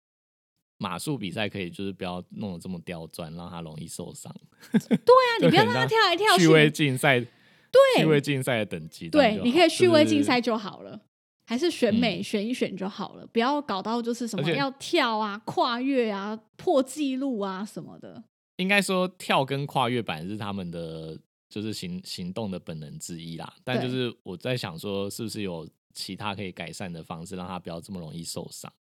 [0.78, 4.30] 马术比赛可以就是不要弄得这么刁钻，让它容易受伤。
[4.74, 6.44] 对啊， 你不要让它跳来跳去。
[6.44, 11.00] 趣味竞赛，对，趣味竞赛的等级，对，你可以趣味竞赛就好了。
[11.46, 18.24] 还是选美选一选就好了，不要搞到就是什么要跳啊、跨越啊、破纪录啊什么的。
[18.58, 28.72] 应该说跳跟跨越版是他们的就是行行动的本能之一啦，但就是我在想说，是不是有其他可以改善的方式，让他不要这么容易受伤？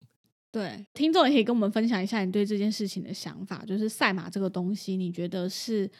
[0.51, 5.90] 对，听众也可以跟我们分享一下你对这件事情的想法，就是赛马这个东西，你觉得是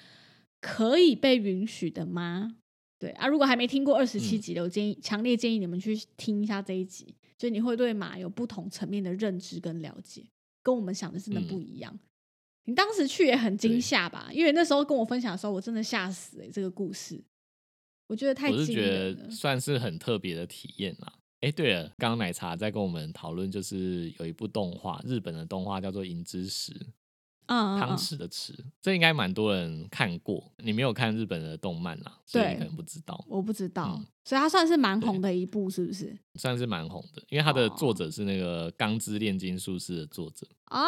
[0.61, 2.57] 可以被允许的吗？
[3.03, 10.23] 对啊，如果还没听过二十七集的，我建议强烈建议你们去听一下这一集，就你会对马有不同层面的认知跟了解，
[10.63, 11.99] 跟我们想的真的不一样。
[12.67, 14.31] 你当时去也很惊吓吧？
[14.33, 16.49] 因为那时候跟我分享的时候，我真的吓死哎！
[16.53, 17.21] 这个故事，
[18.07, 21.13] 我觉得太，我是觉得算是很特别的体验啦。
[21.41, 26.71] 哎，对了，刚刚奶茶在跟我们讨论，就是有一部动画，日本的动画叫做《银之匙》。
[27.47, 30.53] 汤匙的匙，这应该蛮多人看过。
[30.59, 33.23] 你没有看日本的动漫啦，所以你可能不知道。
[33.29, 36.17] 我不知道，所以它算是蛮红的一部，是不是？
[36.37, 40.47] 算是蛮红的，因为它的作者是那个《钢之炼金术士》的作者。
[40.71, 40.87] 哦，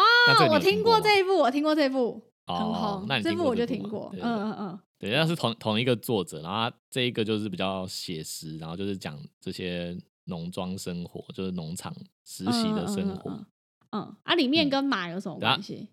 [0.50, 3.04] 我听过这一部，我听过这部，很红。
[3.06, 4.10] 那这部我就听过。
[4.14, 13.44] 嗯嗯嗯，对，那是同同一个作者，然后这一个就是比较写实，然后就是讲这些农庄生活，就是农场实习的生活。
[13.90, 15.88] 嗯，啊，里面跟马有什么关系？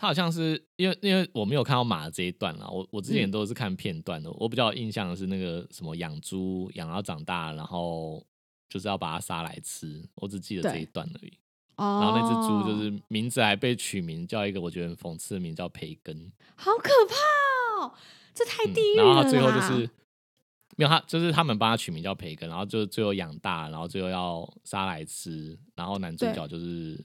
[0.00, 4.32] 他好像是因为因为我没有看到马的这一段啦，我我之前都是看片段的。
[4.32, 8.26] 我比较印象的是那个什么养猪养到长大，然后
[8.66, 10.02] 就是要把它杀来吃。
[10.14, 11.38] 我只记得这一段而已。
[11.76, 17.92] 然后那只猪就是名字还被取名叫一个我觉得很讽刺的名叫培根，好可怕哦，
[18.32, 19.04] 这太地狱了。
[19.04, 19.90] 然后他最后就是
[20.76, 27.02] 没有他，就是他们帮他取名叫培根，然后就最后养大，然后最后要杀来吃，然后男主角就是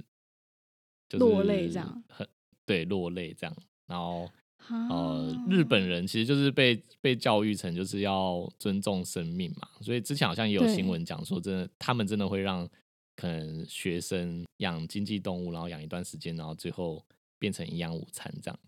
[1.20, 2.26] 落泪这样，很
[2.66, 3.56] 对落泪这样，
[3.88, 4.30] 然后。
[4.68, 12.68] 呃，日本人其实就是被被教育成就是要尊重生命嘛，所以之前好像也有新闻讲说，真的他们真的会让
[13.16, 17.06] 可能学生养经济动物，然后养一段时间，然后最后
[17.38, 18.60] 变成营养午餐这样，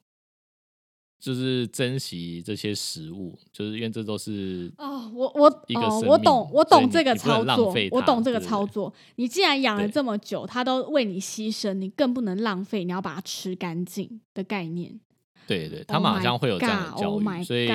[1.19, 8.93] 就是珍惜这些食物，就是因为这都是哦，我我哦我懂我懂这个操作，我懂这个操作。
[9.15, 14.99] 你既然养了这么久，它都为你牺牲，你更不能浪费，你要把它吃干净的概念。
[15.47, 17.69] 对对，他们好像会有这样的教育，所以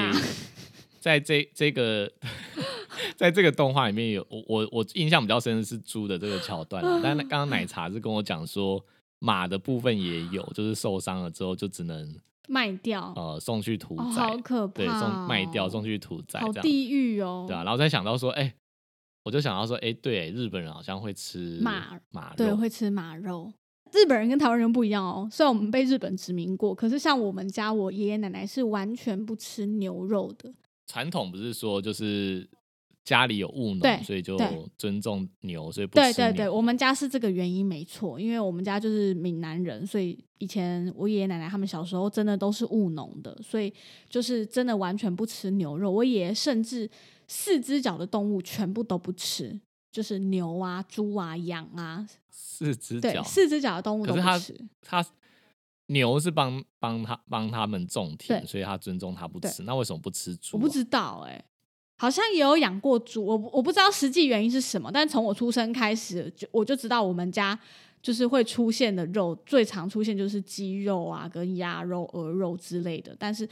[1.00, 2.10] 在这这个
[3.16, 8.80] 在这个动画里面有我我我印象比较深的是猪的这个桥段了，但刚刚奶茶是跟我讲说
[9.18, 12.14] 马的部分也有，就是受伤了之后就只能
[12.52, 18.54] 卖掉，呃，送去屠宰，好可怕，对，送卖掉送去屠宰，好地狱哦，对啊，然后再想到说，哎，
[19.24, 23.50] 我就想到说，哎，对，日本人好像会吃马马，对，会吃马肉。
[23.90, 30.52] 日本人跟台湾人不一样哦，虽然我们被日本殖民过，可是像我们家，我爷爷奶奶是完全不吃牛肉的。
[30.86, 32.46] 传统不是说就是
[33.04, 34.38] 家里有务农，所以就
[34.78, 43.72] 尊重牛，所以不对对对，我们家是这个原因没错，因为我们家就是闽南人，所以以前我爷爷奶奶他们小时候真的都是务农的，所以
[44.08, 45.90] 就是真的完全不吃牛肉。
[45.90, 46.90] 我爷爷甚至
[47.26, 49.60] 四只脚的动物全部都不吃。
[49.92, 54.58] 就是牛啊、猪啊、羊啊，四只脚，四只脚的动物都不吃。
[54.80, 55.04] 他
[55.88, 59.62] 牛是帮帮他帮他们种田，所以他尊重他不吃。
[59.64, 60.56] 那为什么不吃猪？
[60.56, 61.44] 我不知道哎，
[62.02, 64.90] 好像也有养过猪，我我不知道实际原因是什么。
[64.92, 67.56] 但从我出生开始，就我就知道我们家
[68.02, 73.14] 就是会出现的肉，最常出现就是鸡肉啊、跟鸭肉、鹅肉之类的。
[73.16, 73.48] 但是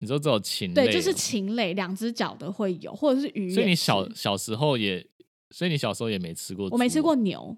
[0.00, 3.54] 你说这种禽类，对，就是禽类，两只脚的会有，或者是鱼。
[3.54, 5.06] 所以你小小时候也。
[5.54, 6.68] 所以你小时候也没吃过？
[6.72, 7.56] 我没吃过牛，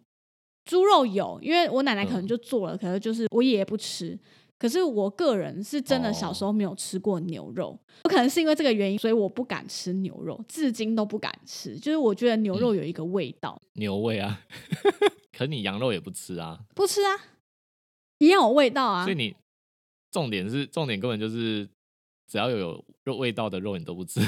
[0.67, 4.17] 猪肉有，因为我奶奶可能就做了，可能就是我爷爷不吃。
[4.59, 11.79] 可是我个人是真的小时候没有吃过牛肉，我可能是因为这个原因，所以我不敢吃牛肉，至今都不敢吃。
[11.79, 14.41] 就是我觉得牛肉有一个味道，牛味啊。
[15.33, 16.59] 可你羊肉也不吃啊？
[16.75, 17.15] 不吃啊，
[18.19, 19.05] 一样有味道啊。
[19.05, 19.37] 所以你
[20.11, 21.69] 重点是重点根本就是
[22.27, 24.21] 只要有有肉味道的肉你都不吃。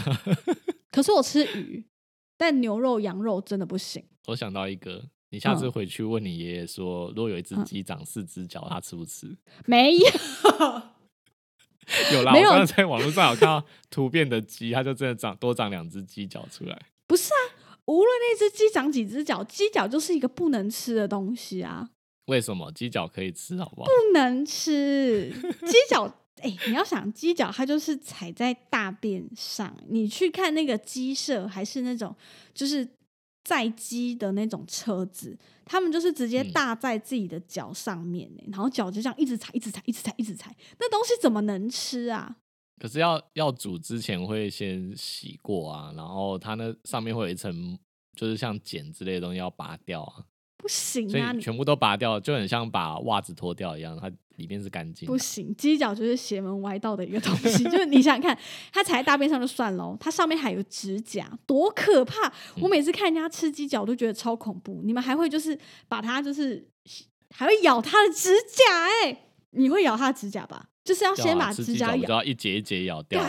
[0.92, 1.84] 可是我吃鱼。
[2.36, 4.02] 但牛肉、羊肉真的不行。
[4.28, 9.36] 我想到一个，你下次回去问你爷爷说，如果有一只鸡长四只脚，他吃不吃？
[9.64, 10.06] 没有，
[12.12, 12.32] 有啦。
[12.34, 16.76] 我刚刚在网络上有看到图片的鸡，它就真的长多长两只鸡脚出来。
[17.06, 17.54] 不是啊，
[17.86, 21.90] 无论那只鸡长几只脚，鸡脚就是一个不能吃的东西啊。
[22.26, 23.56] 为什么鸡脚可以吃？
[23.58, 23.86] 好不好？
[23.86, 25.30] 不能吃
[25.66, 26.12] 鸡脚。
[26.42, 29.76] 哎，你要想鸡脚，它就是踩在大便上。
[29.88, 32.16] 你去看那个鸡舍，还是那种
[32.54, 32.88] 就是
[33.44, 40.54] 载机的那种车子，他们就是直接搭在自己的脚上面，然后脚就这样一直踩，一直踩，一直踩，一直踩。
[40.78, 42.36] 那东西怎么能吃啊？
[42.80, 47.78] 可是要要煮之前会先洗过啊，然后它那上面会有一层，
[48.16, 50.24] 就是像茧之类的东西要拔掉啊。
[50.56, 51.32] 不行啊！
[51.40, 55.06] 全部都拔掉，就很像把袜子脱掉一样，它里面是干净。
[55.06, 57.62] 不行，鸡脚就是邪门歪道的一个东西。
[57.64, 58.36] 就是你想想看，
[58.72, 62.32] 它踩在大便上就算喽，它上面还有指甲，多可怕！
[62.60, 64.80] 我每次看人家吃鸡脚都觉得超恐怖。
[64.82, 66.66] 你们还会就是把它就是
[67.30, 68.86] 还会咬它的指甲？
[69.04, 70.68] 哎，你会咬它的指甲吧？
[70.82, 73.22] 就是要先把指甲咬，要一节一节咬掉。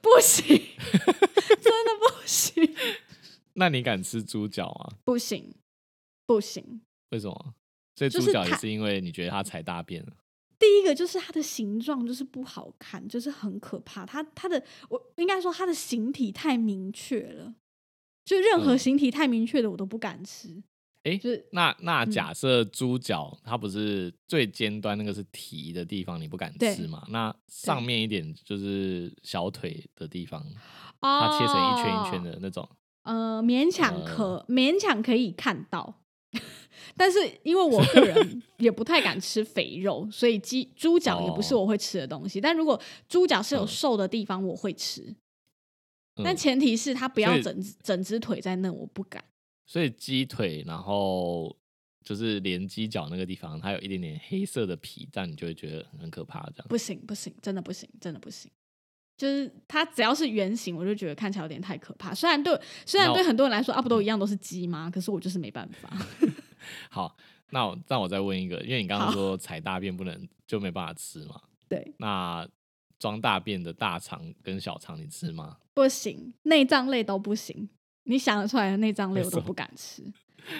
[0.00, 2.74] 不行，真的不行。
[3.54, 4.96] 那你敢吃猪脚吗？
[5.04, 5.54] 不行。
[6.24, 7.54] 不行，为什么？
[7.94, 10.12] 所以猪脚也是因为你觉得它踩大便了。
[10.58, 14.06] 第一个就是它的形状就是不好看，就是很可怕。
[14.06, 17.54] 它它的我应该说它的形体太明确了，
[18.24, 20.62] 就任何形体太明确的我都不敢吃。
[21.02, 27.04] 哎，就是那那假设猪脚它不是最尖端那个是蹄的地方，你不敢吃嘛？
[27.08, 30.40] 那上面一点就是小腿的地方，
[31.00, 32.68] 它切成一圈一圈的那种，
[33.02, 36.01] 呃，勉强可勉强可以看到。
[36.96, 42.40] 但是因为我个人也不太敢吃肥肉，所以鸡猪脚也不是我会吃的东西。
[42.40, 45.14] 但如果猪脚是有瘦的地方，我会吃。
[46.22, 49.24] 但前提是它不要整整只腿在那，我不敢。
[49.66, 51.56] 所以鸡腿，然后
[52.04, 56.40] 就是连鸡脚那个地方，它有一点点黑色的皮，但你就会觉得很可怕。
[56.54, 58.50] 这样不行不行，真的不行，真的不行。
[59.16, 62.12] 就是它只要是圆形，我就觉得看起来有点太可怕。
[62.14, 64.90] 虽然对虽然对很多人来说啊，不都一样都是鸡吗？
[64.92, 65.90] 可是我就是没办法。
[66.90, 67.16] 好，
[67.50, 71.40] 那我那我再问一个，因为你刚刚说踩大便不能就没办法吃嘛？
[71.68, 71.94] 对。
[71.98, 72.46] 那
[72.98, 75.56] 装大便的大肠跟小肠你吃吗？
[75.74, 77.68] 不行，内脏类都不行。
[78.04, 80.02] 你想得出来的内脏类我都不敢吃。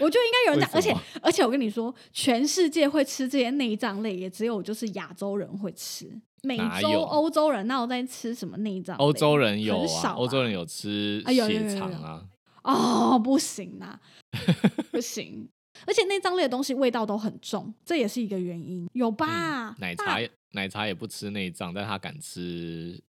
[0.01, 6.09] 我觉得应该有人讲，而且而且我跟你说，全世界会吃这些内脏类，也只有就是亚洲人会吃。
[6.45, 8.97] 美洲、欧洲人那我在吃什么内脏？
[8.97, 12.25] 欧洲人有啊，欧洲人有吃血肠啊。
[12.65, 14.01] 哦，不行啊，
[14.91, 15.49] 不行。
[15.87, 19.75] 而且内脏类的东西味道都很重，这也是一个原因，有吧？
[19.79, 20.19] 奶茶
[20.53, 23.03] 奶茶也不吃内脏，但他敢吃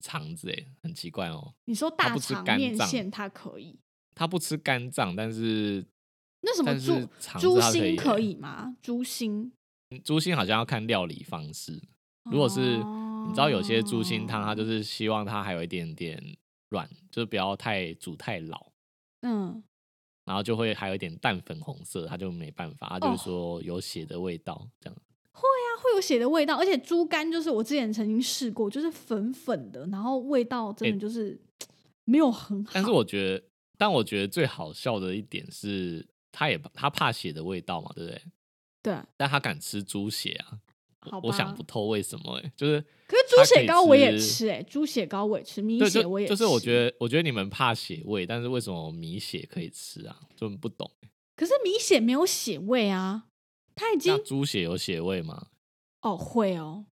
[0.00, 1.54] 肠子，哎，很奇怪哦。
[1.64, 3.78] 你说大肠面线他可以，
[4.14, 5.84] 他不吃肝脏，但是
[6.42, 7.08] 那什么猪
[7.38, 8.76] 猪心可以吗？
[8.82, 9.52] 猪心，
[10.04, 11.82] 猪心好像要看料理方式。
[12.30, 16.22] 如果是你知道有些猪心汤，它就是希望它还有一点点
[16.68, 18.72] 软，就是不要太煮太老。
[19.22, 19.62] 嗯。
[20.24, 24.96] 然后就会还有一点淡粉红色，他就没办法，他就是说有血的味道这样。
[25.32, 31.40] 会啊，会有血的味道，而且猪肝就是我之前曾经试过，就是粉粉的，然后味道真的就是
[32.04, 32.70] 没有很好。
[32.74, 33.44] 但是我觉得，
[33.78, 38.22] 但我觉得最好笑的一点是，他也他怕血的味道嘛，对不对？
[38.82, 38.96] 对。
[39.16, 40.60] 但他敢吃猪血啊。
[41.22, 50.16] 我想不透为什么哎，就是可是猪血糕我也吃哎，猪血糕我也吃，米血我也就是我觉得我觉得你们怕血味，但是为什么米血可以吃啊？
[50.36, 50.90] 就不懂。
[51.34, 53.24] 可是米血没有血味啊，
[53.74, 55.48] 它已经猪血有血味吗？
[56.02, 56.84] 哦，会哦，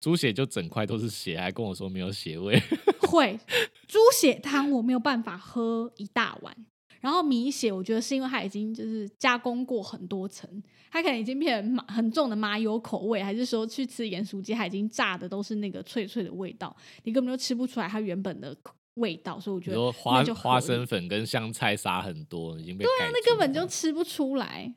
[0.00, 2.60] 猪血就整块都是血，还跟我说没有血味。
[3.00, 3.38] 会，
[3.86, 6.56] 猪血汤我没有办法喝一大碗。
[7.02, 10.48] 然后米血，我觉得是因为它已经就是加工过很多层，
[10.88, 18.56] 它可能已经变成很重的麻油口味，还是说去吃盐酥鸡，它已经炸的都是那个脆脆的味道，你根本就吃不出来它原本的
[18.94, 19.40] 味道。
[19.40, 24.72] 所以我觉得花花生粉跟香菜撒很多，已经被对啊，那根本就吃不出来。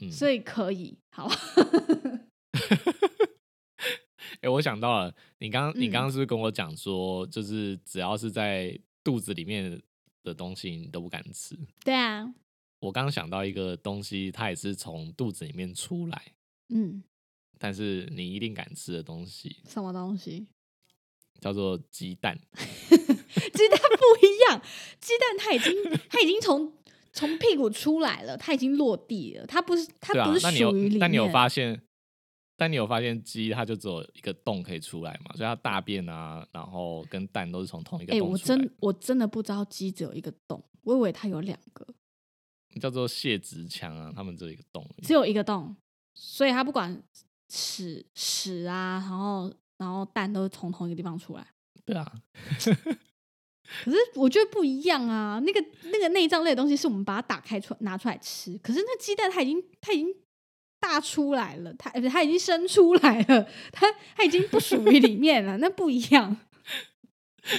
[0.00, 1.28] 嗯，所以可以好。
[4.40, 9.82] 哎，我想到了，你刚你刚刚是不是跟我讲说，就是只要是在肚子里面。
[10.22, 12.32] 的东西你都不敢吃，对啊。
[12.80, 16.32] 我刚想到一个东西，它也是从肚子里面出来，
[16.68, 17.02] 嗯，
[17.58, 20.46] 但是你一定敢吃的东西，什么东西？
[21.40, 22.38] 叫做鸡蛋。
[22.54, 24.62] 鸡蛋不一样，
[25.00, 25.72] 鸡蛋它已经
[26.08, 26.72] 它已经从
[27.12, 30.98] 从屁股出来了，它已经落地了，它不是它不是属于里面。
[30.98, 31.80] 但你有发现？
[32.60, 35.32] 但你有发现鸡它就只有一个洞可以出来嘛？
[35.36, 38.32] 所以它大便啊，然后跟蛋都是从同一个洞出来。
[38.32, 41.86] 我真我真的不知道鸡只有一个洞，我以为它有两个。
[42.80, 45.76] 叫做泄殖腔啊，它们只有一个洞，只有一个洞，
[46.14, 47.00] 所以它不管
[47.48, 51.46] 屎屎啊，然后然后蛋都是从同一个地方出来。
[51.84, 52.12] 对啊，
[53.84, 60.12] 可是我觉得不一样啊，那个那个内脏类的东西是我们把它打开出拿出来吃，可是那鸡蛋它已经它已经。
[60.80, 66.36] 大出来了，它它已经生出来了， 它它已经不属于里面了， 那不一样。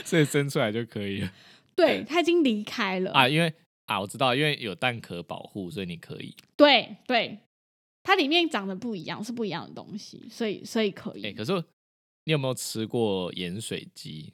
[0.05, 1.31] 所以生出来就可以了。
[1.75, 3.53] 对，它已经离开了啊，因为
[3.85, 6.35] 啊，我知道，因为有蛋壳保护，所以你可以。
[6.55, 7.39] 对对，
[8.03, 11.25] 它里面长得不一样，是不一样的东西，所以所以可以。
[11.25, 11.53] 哎，可是
[12.25, 14.33] 你有没有吃过盐水鸡？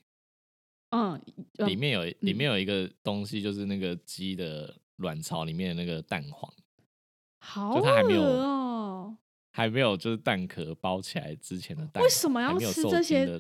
[0.90, 1.20] 嗯，
[1.66, 6.52] 里面有里面有一个东西，就是那个鸡的卵巢里面的那个蛋黄。
[7.40, 8.22] 好有哦，还没有
[9.98, 13.40] 就是蛋壳包起来之前的蛋，为什么要吃这些？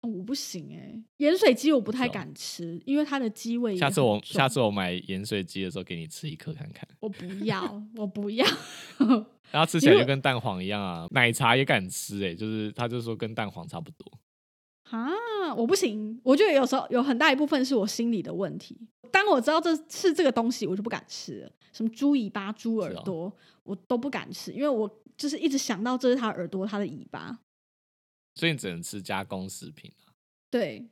[0.00, 3.76] 我不行哎，盐水鸡我不太敢吃，因为它的鸡味。
[3.76, 6.88] 下次我下次我买盐水鸡的时候给你吃一颗看看。
[7.00, 8.46] 我不要，我不要。
[9.50, 11.08] 然后吃起来就跟蛋黄一样啊！
[11.10, 14.12] 奶茶也敢吃哎，就是他就说跟蛋黄差不多。
[14.90, 18.76] 啊，我不行，我觉得有时候有很大一部分是我心理的问题。
[19.10, 21.50] 当我知道这是这个东西，我就不敢吃。
[21.72, 23.32] 什么猪尾巴、猪耳朵，
[23.62, 27.38] 我都不敢吃，因为我就是一直想到这是它耳朵、它的尾巴，
[28.34, 30.12] 所以你只能吃加工食品啊
[30.50, 30.88] 对。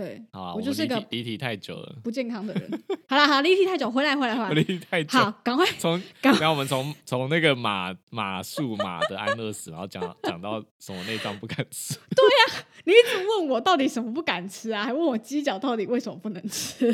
[0.00, 2.82] 对，好，我就是个离题太久了，不健康的人。
[3.06, 11.94] 好了，好，离题太久，回来，回来，回来，离题太久，好，赶快 从，然后我们从从那个马马术马的安乐死，然后讲讲到什么内脏不敢吃。
[12.16, 16.86] 对呀，你一直问我到底什么不敢吃啊，还问我鸡脚到底为什么不能吃？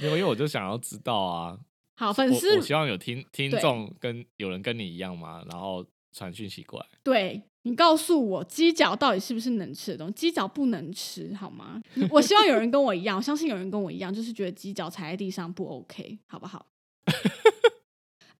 [0.00, 1.56] 因为因为我就想要知道啊。
[1.94, 6.86] 好，粉丝，我希望有听听众跟有人跟你一样嘛，然后传讯息过来。
[7.04, 7.42] 对。
[7.62, 10.12] 你告诉我鸡脚到底是不是能吃的东西？
[10.14, 11.80] 鸡脚不能吃，好吗？
[12.10, 16.66] 我希望有人跟我一样，我相信有人跟我一样，就是觉得鸡脚踩在地上不 OK，好不好？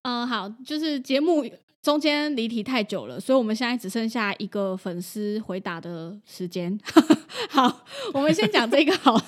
[0.03, 1.45] 嗯，好，就是节目
[1.81, 6.79] 中间离题太久了，所以我们现在只剩下一个粉丝回答的时间。
[7.49, 9.21] 好，我们先讲这个好。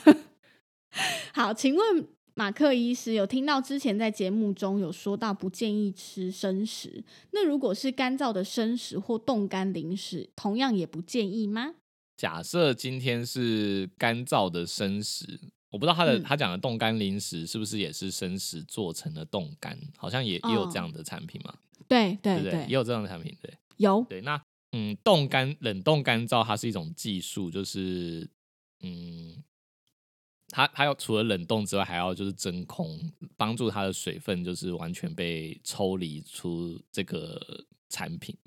[1.34, 11.76] 好，请问马克医师有听到之前在节目中有说到不建议吃生食，那如果是干燥的生食或冻干零食，同样也不建议吗？
[12.16, 15.40] 假设今天是干燥的生食，
[15.72, 21.54] 我不知道他的他讲的冻干零食是不是也是生食做成的冻干，好像也也有这样的产品嘛？
[21.88, 24.22] 对对对，也有这样的产品，对，有对。
[24.22, 28.30] 那嗯，冻干冷冻干燥它是一种技术，就是
[28.82, 29.44] 嗯。
[30.52, 33.00] 它它要除了冷冻之外，还要就是真空，
[33.38, 38.38] 帮助它的水分就是完全被抽离出这个产品，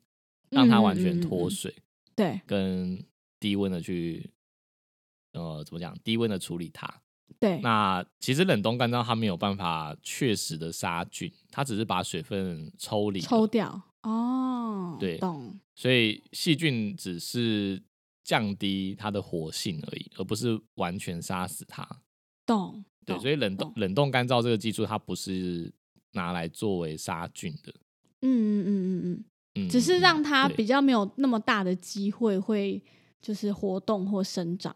[0.50, 1.74] 让它完全脱水。
[2.14, 3.02] 对，跟
[3.40, 4.30] 低温的去，
[5.32, 5.98] 呃，怎么讲？
[6.05, 7.02] 低温的处理它。
[7.40, 7.59] 对。
[7.61, 13.82] 那其实冷冻干燥它没有办法确实的杀菌，它只是把水分抽离抽掉。
[14.02, 15.59] 哦，对，懂。
[15.74, 17.82] 所以细菌只是。
[18.24, 21.86] 降低它的活性而已，而不是完全杀死它。
[22.46, 25.72] 懂对，所以冷冻冷冻干燥这个技术，它不是
[26.12, 27.72] 拿来作为杀菌的。
[28.22, 29.24] 嗯嗯嗯嗯
[29.56, 32.82] 嗯，只是让它比较没有那么大的机会会
[33.20, 34.74] 就是活动或生长。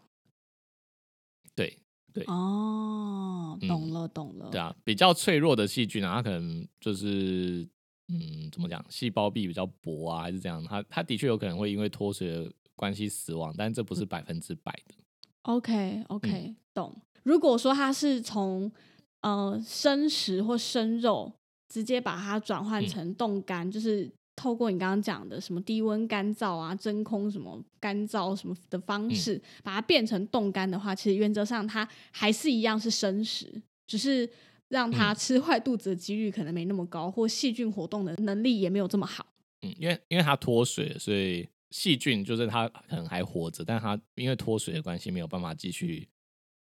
[1.55, 1.79] 对
[2.13, 4.49] 对哦，懂了懂了。
[4.51, 7.67] 对啊，比较脆弱的细菌啊，它可能就是
[8.09, 10.63] 嗯，怎么讲，细胞壁比较薄啊，还是这样？
[10.63, 12.51] 它它的确有可能会因为脱水。
[12.79, 14.95] 关系死亡，但这不是百分之百的。
[15.41, 16.95] OK OK，懂。
[17.23, 18.71] 如果说它是从
[19.19, 21.29] 呃生食或生肉
[21.67, 34.29] 直接把它转换成冻干，就是透过你刚刚讲的什么低温干燥啊、真空什么干燥什么的方式，把它变成冻干的话，其实原则上它还是一样是生食，只是
[34.69, 39.25] 让它吃坏肚子的几率可能没那么高，或细菌活动的能力也没有这么好。
[39.63, 41.45] 嗯，因为因为它脱水，所以。
[41.71, 46.07] 细菌就是它可能还活着，但它因为脱水的关系没有办法继续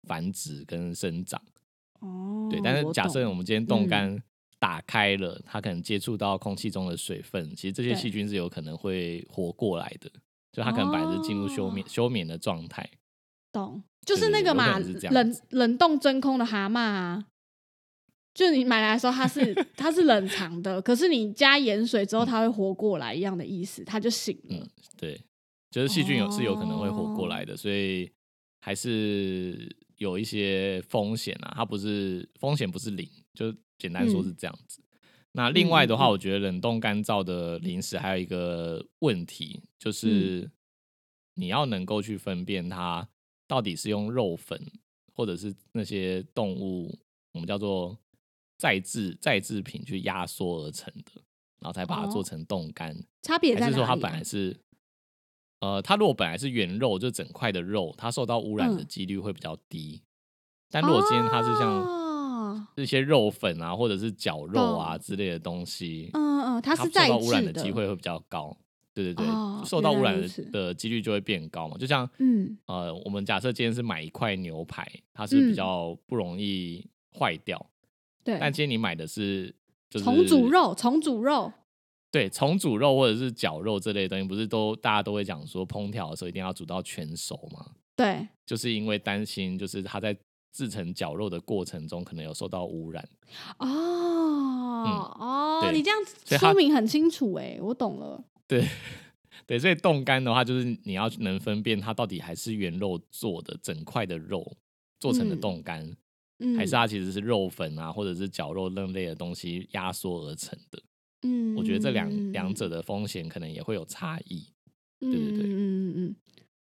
[0.08, 1.40] 繁殖跟生长。
[2.00, 2.60] 哦，对。
[2.62, 4.20] 但是假设我们今天冻干
[4.58, 10.10] 打开了，它可能接触到空气中的水分，其实这些细菌是有可能会活过来的，
[10.52, 12.88] 就它可能本来是进入休眠休眠的状态。
[13.52, 14.78] 懂，就是那个嘛，
[15.10, 17.26] 冷冷冻真空的蛤蟆啊。
[18.32, 24.56] 就你买来的时候，它是 它是冷藏的，可是你加盐水之后，它会活过来一样的意思，它就醒了。
[24.56, 25.20] 嗯，对，
[25.70, 28.10] 就是细菌有是有可能会活过来的，所以
[28.60, 31.52] 还是有一些风险啊。
[31.56, 34.80] 它不是风险不是零，就简单说是这样子。
[35.32, 40.48] 那另外的话，我觉得冷冻干燥的零食还有一个问题，就是
[41.34, 43.08] 你要能够去分辨它
[43.48, 44.60] 到底是用肉粉
[45.14, 46.96] 或者是那些动物，
[47.32, 47.98] 我们叫做。
[48.60, 51.22] 再制再制品去压缩而成的，
[51.60, 52.94] 然后才把它做成冻干。
[53.22, 54.54] 差别还是说它本来是，
[55.60, 60.02] 呃，它如果本来是原肉，就整块的肉，它受到污染的几率会比较低。
[60.70, 68.54] 但如果今天它是像这些肉粉啊，或者是绞肉啊之类的东西，嗯嗯，它是受到污染的机会会比较高。
[68.92, 69.26] 对对对，
[69.64, 70.20] 受到污染
[70.52, 71.78] 的几率就会变高嘛。
[71.78, 76.86] 就像，嗯，呃，我们假设今天是买一块牛排，它是比较不容易
[77.18, 77.64] 坏掉。
[78.22, 79.54] 对，但今天你买的是
[79.88, 81.52] 就是重组肉，重组肉，
[82.10, 87.66] 对，重组肉或者是绞肉这类东西，不是都大家都会讲说烹调的时候一定要煮到全熟吗？
[87.96, 90.16] 对，就是因为担心，就是它在
[90.52, 93.08] 制成绞肉的过程中可能有受到污染。
[93.58, 93.64] 哦，
[95.18, 96.00] 哦，你这样
[96.38, 98.24] 说明很清楚，哎，我懂了。
[98.46, 98.66] 对，
[99.46, 104.56] 对，所以冻干的话，就是你要能分辨它到底还是原肉做的整块的肉
[104.98, 105.96] 做成的冻干。
[106.56, 110.82] 还是它其实是肉粉啊，或者是绞肉那类的东西压缩而成的。
[111.22, 114.46] 嗯，我觉得这两两者的风险可能也会有差异。
[114.98, 116.16] 对对对，嗯嗯嗯，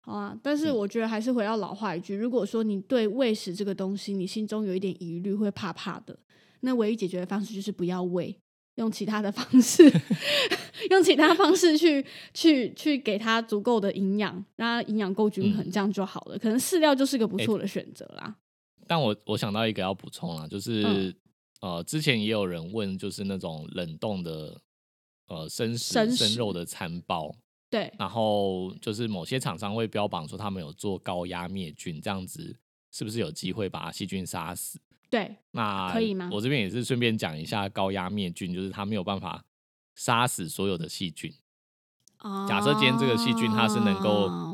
[0.00, 0.38] 好啊。
[0.42, 6.18] 但是我觉得还是回到老话一句，如果说你对喂食这个东西你心中有一点疑虑，会怕怕的，
[6.60, 8.36] 那唯一解决的方式就是不要喂，
[8.76, 9.84] 用其他的方式，
[10.90, 16.38] 用其他方式去去去给它足够的营养，让它营养够均衡，这样就好了。
[16.38, 18.36] 可能饲料就是个不错的选择啦。
[18.86, 21.14] 但我我想到一个要补充啊，就是
[21.60, 24.60] 呃，之前也有人问，就是那种冷冻的
[25.28, 27.34] 呃生食生肉的餐包，
[27.70, 32.56] 对，然后就是某些厂商会标榜说他们有做高压灭菌，这样子
[32.90, 34.78] 是不是有机会把细菌杀死？
[35.10, 36.30] 对，那可以吗？
[36.32, 39.44] 我这边也是顺便讲一下高压灭菌，就是它没有办法
[39.94, 41.32] 杀死所有的细菌。
[42.48, 44.53] 假设今天这个细菌它是能够。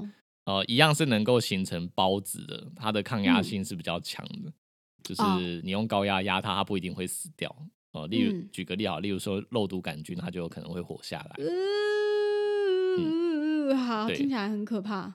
[0.50, 4.52] 呃，一样是能够形成孢子的，它的抗压性是比较强的。
[5.04, 7.54] 就是你用高压压它，它不一定会死掉。
[7.92, 11.36] 哦，例如举个例好，例如说肉毒杆菌，它就有可能会活下来。
[12.98, 15.14] 嗯，好，听起来很可怕。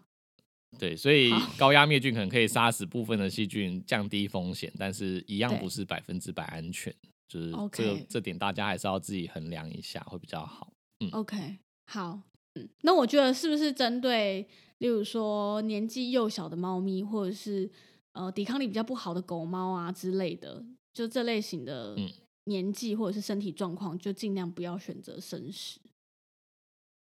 [0.80, 6.94] 对，所以高压灭菌可能可以杀死部分的细菌，降低风险，但是一样不是百分之百安全。
[7.28, 10.72] 就是这这点大家还是要自己衡量一下，会比较好。
[11.00, 12.22] 嗯，OK，好，
[12.56, 14.48] 嗯，那我觉得是不是针对，
[14.80, 17.70] 例如说年纪幼小的猫咪，或者是
[18.14, 21.96] 呃抵抗力比较不好的狗猫啊之类的，就这类型的
[22.46, 25.80] 年纪或者是身体状况，就尽量不要选择生食。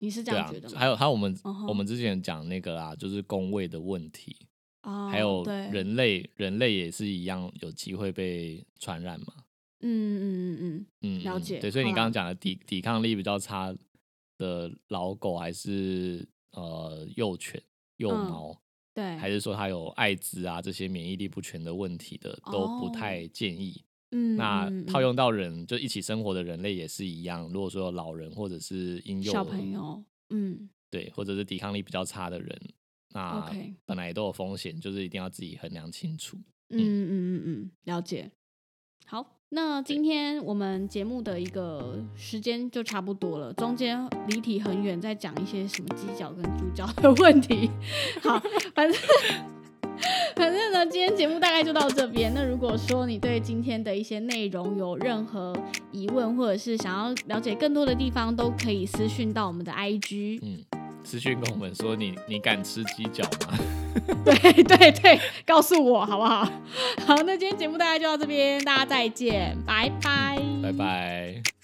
[0.02, 0.78] 你是这样觉得吗？
[0.78, 1.38] 还有还有，我们
[1.68, 4.34] 我们之前讲那个啊，就是工位的问题，
[4.82, 9.26] 还有人类人类也是一样有机会被传染嘛。
[9.82, 11.58] 嗯嗯嗯嗯嗯，了解。
[11.58, 13.74] 对，所以你刚刚讲的抵抵抗力比较差
[14.38, 17.62] 的老狗，还是呃幼犬、
[17.96, 18.60] 幼猫，
[18.94, 23.84] 对，还是说它有艾滋啊这些免疫力不全的问题的，都不太建议。
[24.12, 27.48] 嗯，那套用到人就一起生活的人类也是一样。
[27.52, 32.60] 如果说有老人或者是婴幼小朋友，嗯，对，或者是抵抗力比较差的人，
[33.10, 33.48] 那
[33.84, 36.36] 本来都有风险，就是一定要自己衡量清楚。
[36.70, 38.30] 嗯嗯嗯嗯，了解。
[39.06, 39.39] 好。
[39.52, 47.68] 那今天我们节目的一个时间就差不多了，中间离题很远，在讲一些什么鸡脚跟猪脚的问题。
[48.22, 48.40] 好，
[48.76, 49.00] 反正
[50.36, 52.32] 反正呢，今天节目大概就到这边。
[52.32, 55.52] 那如果说你对今天的一些内容有任何
[55.90, 60.38] 疑问，或者是想要了解更多的地方，都可以私讯到我们的 IG。
[60.42, 60.79] 嗯。
[61.04, 63.58] 私讯跟我们说你你敢吃鸡脚吗？
[64.24, 66.44] 对对对，告诉我好不好？
[67.06, 71.59] 好，那今天节目大概就到这边，大家再见，拜拜，拜拜。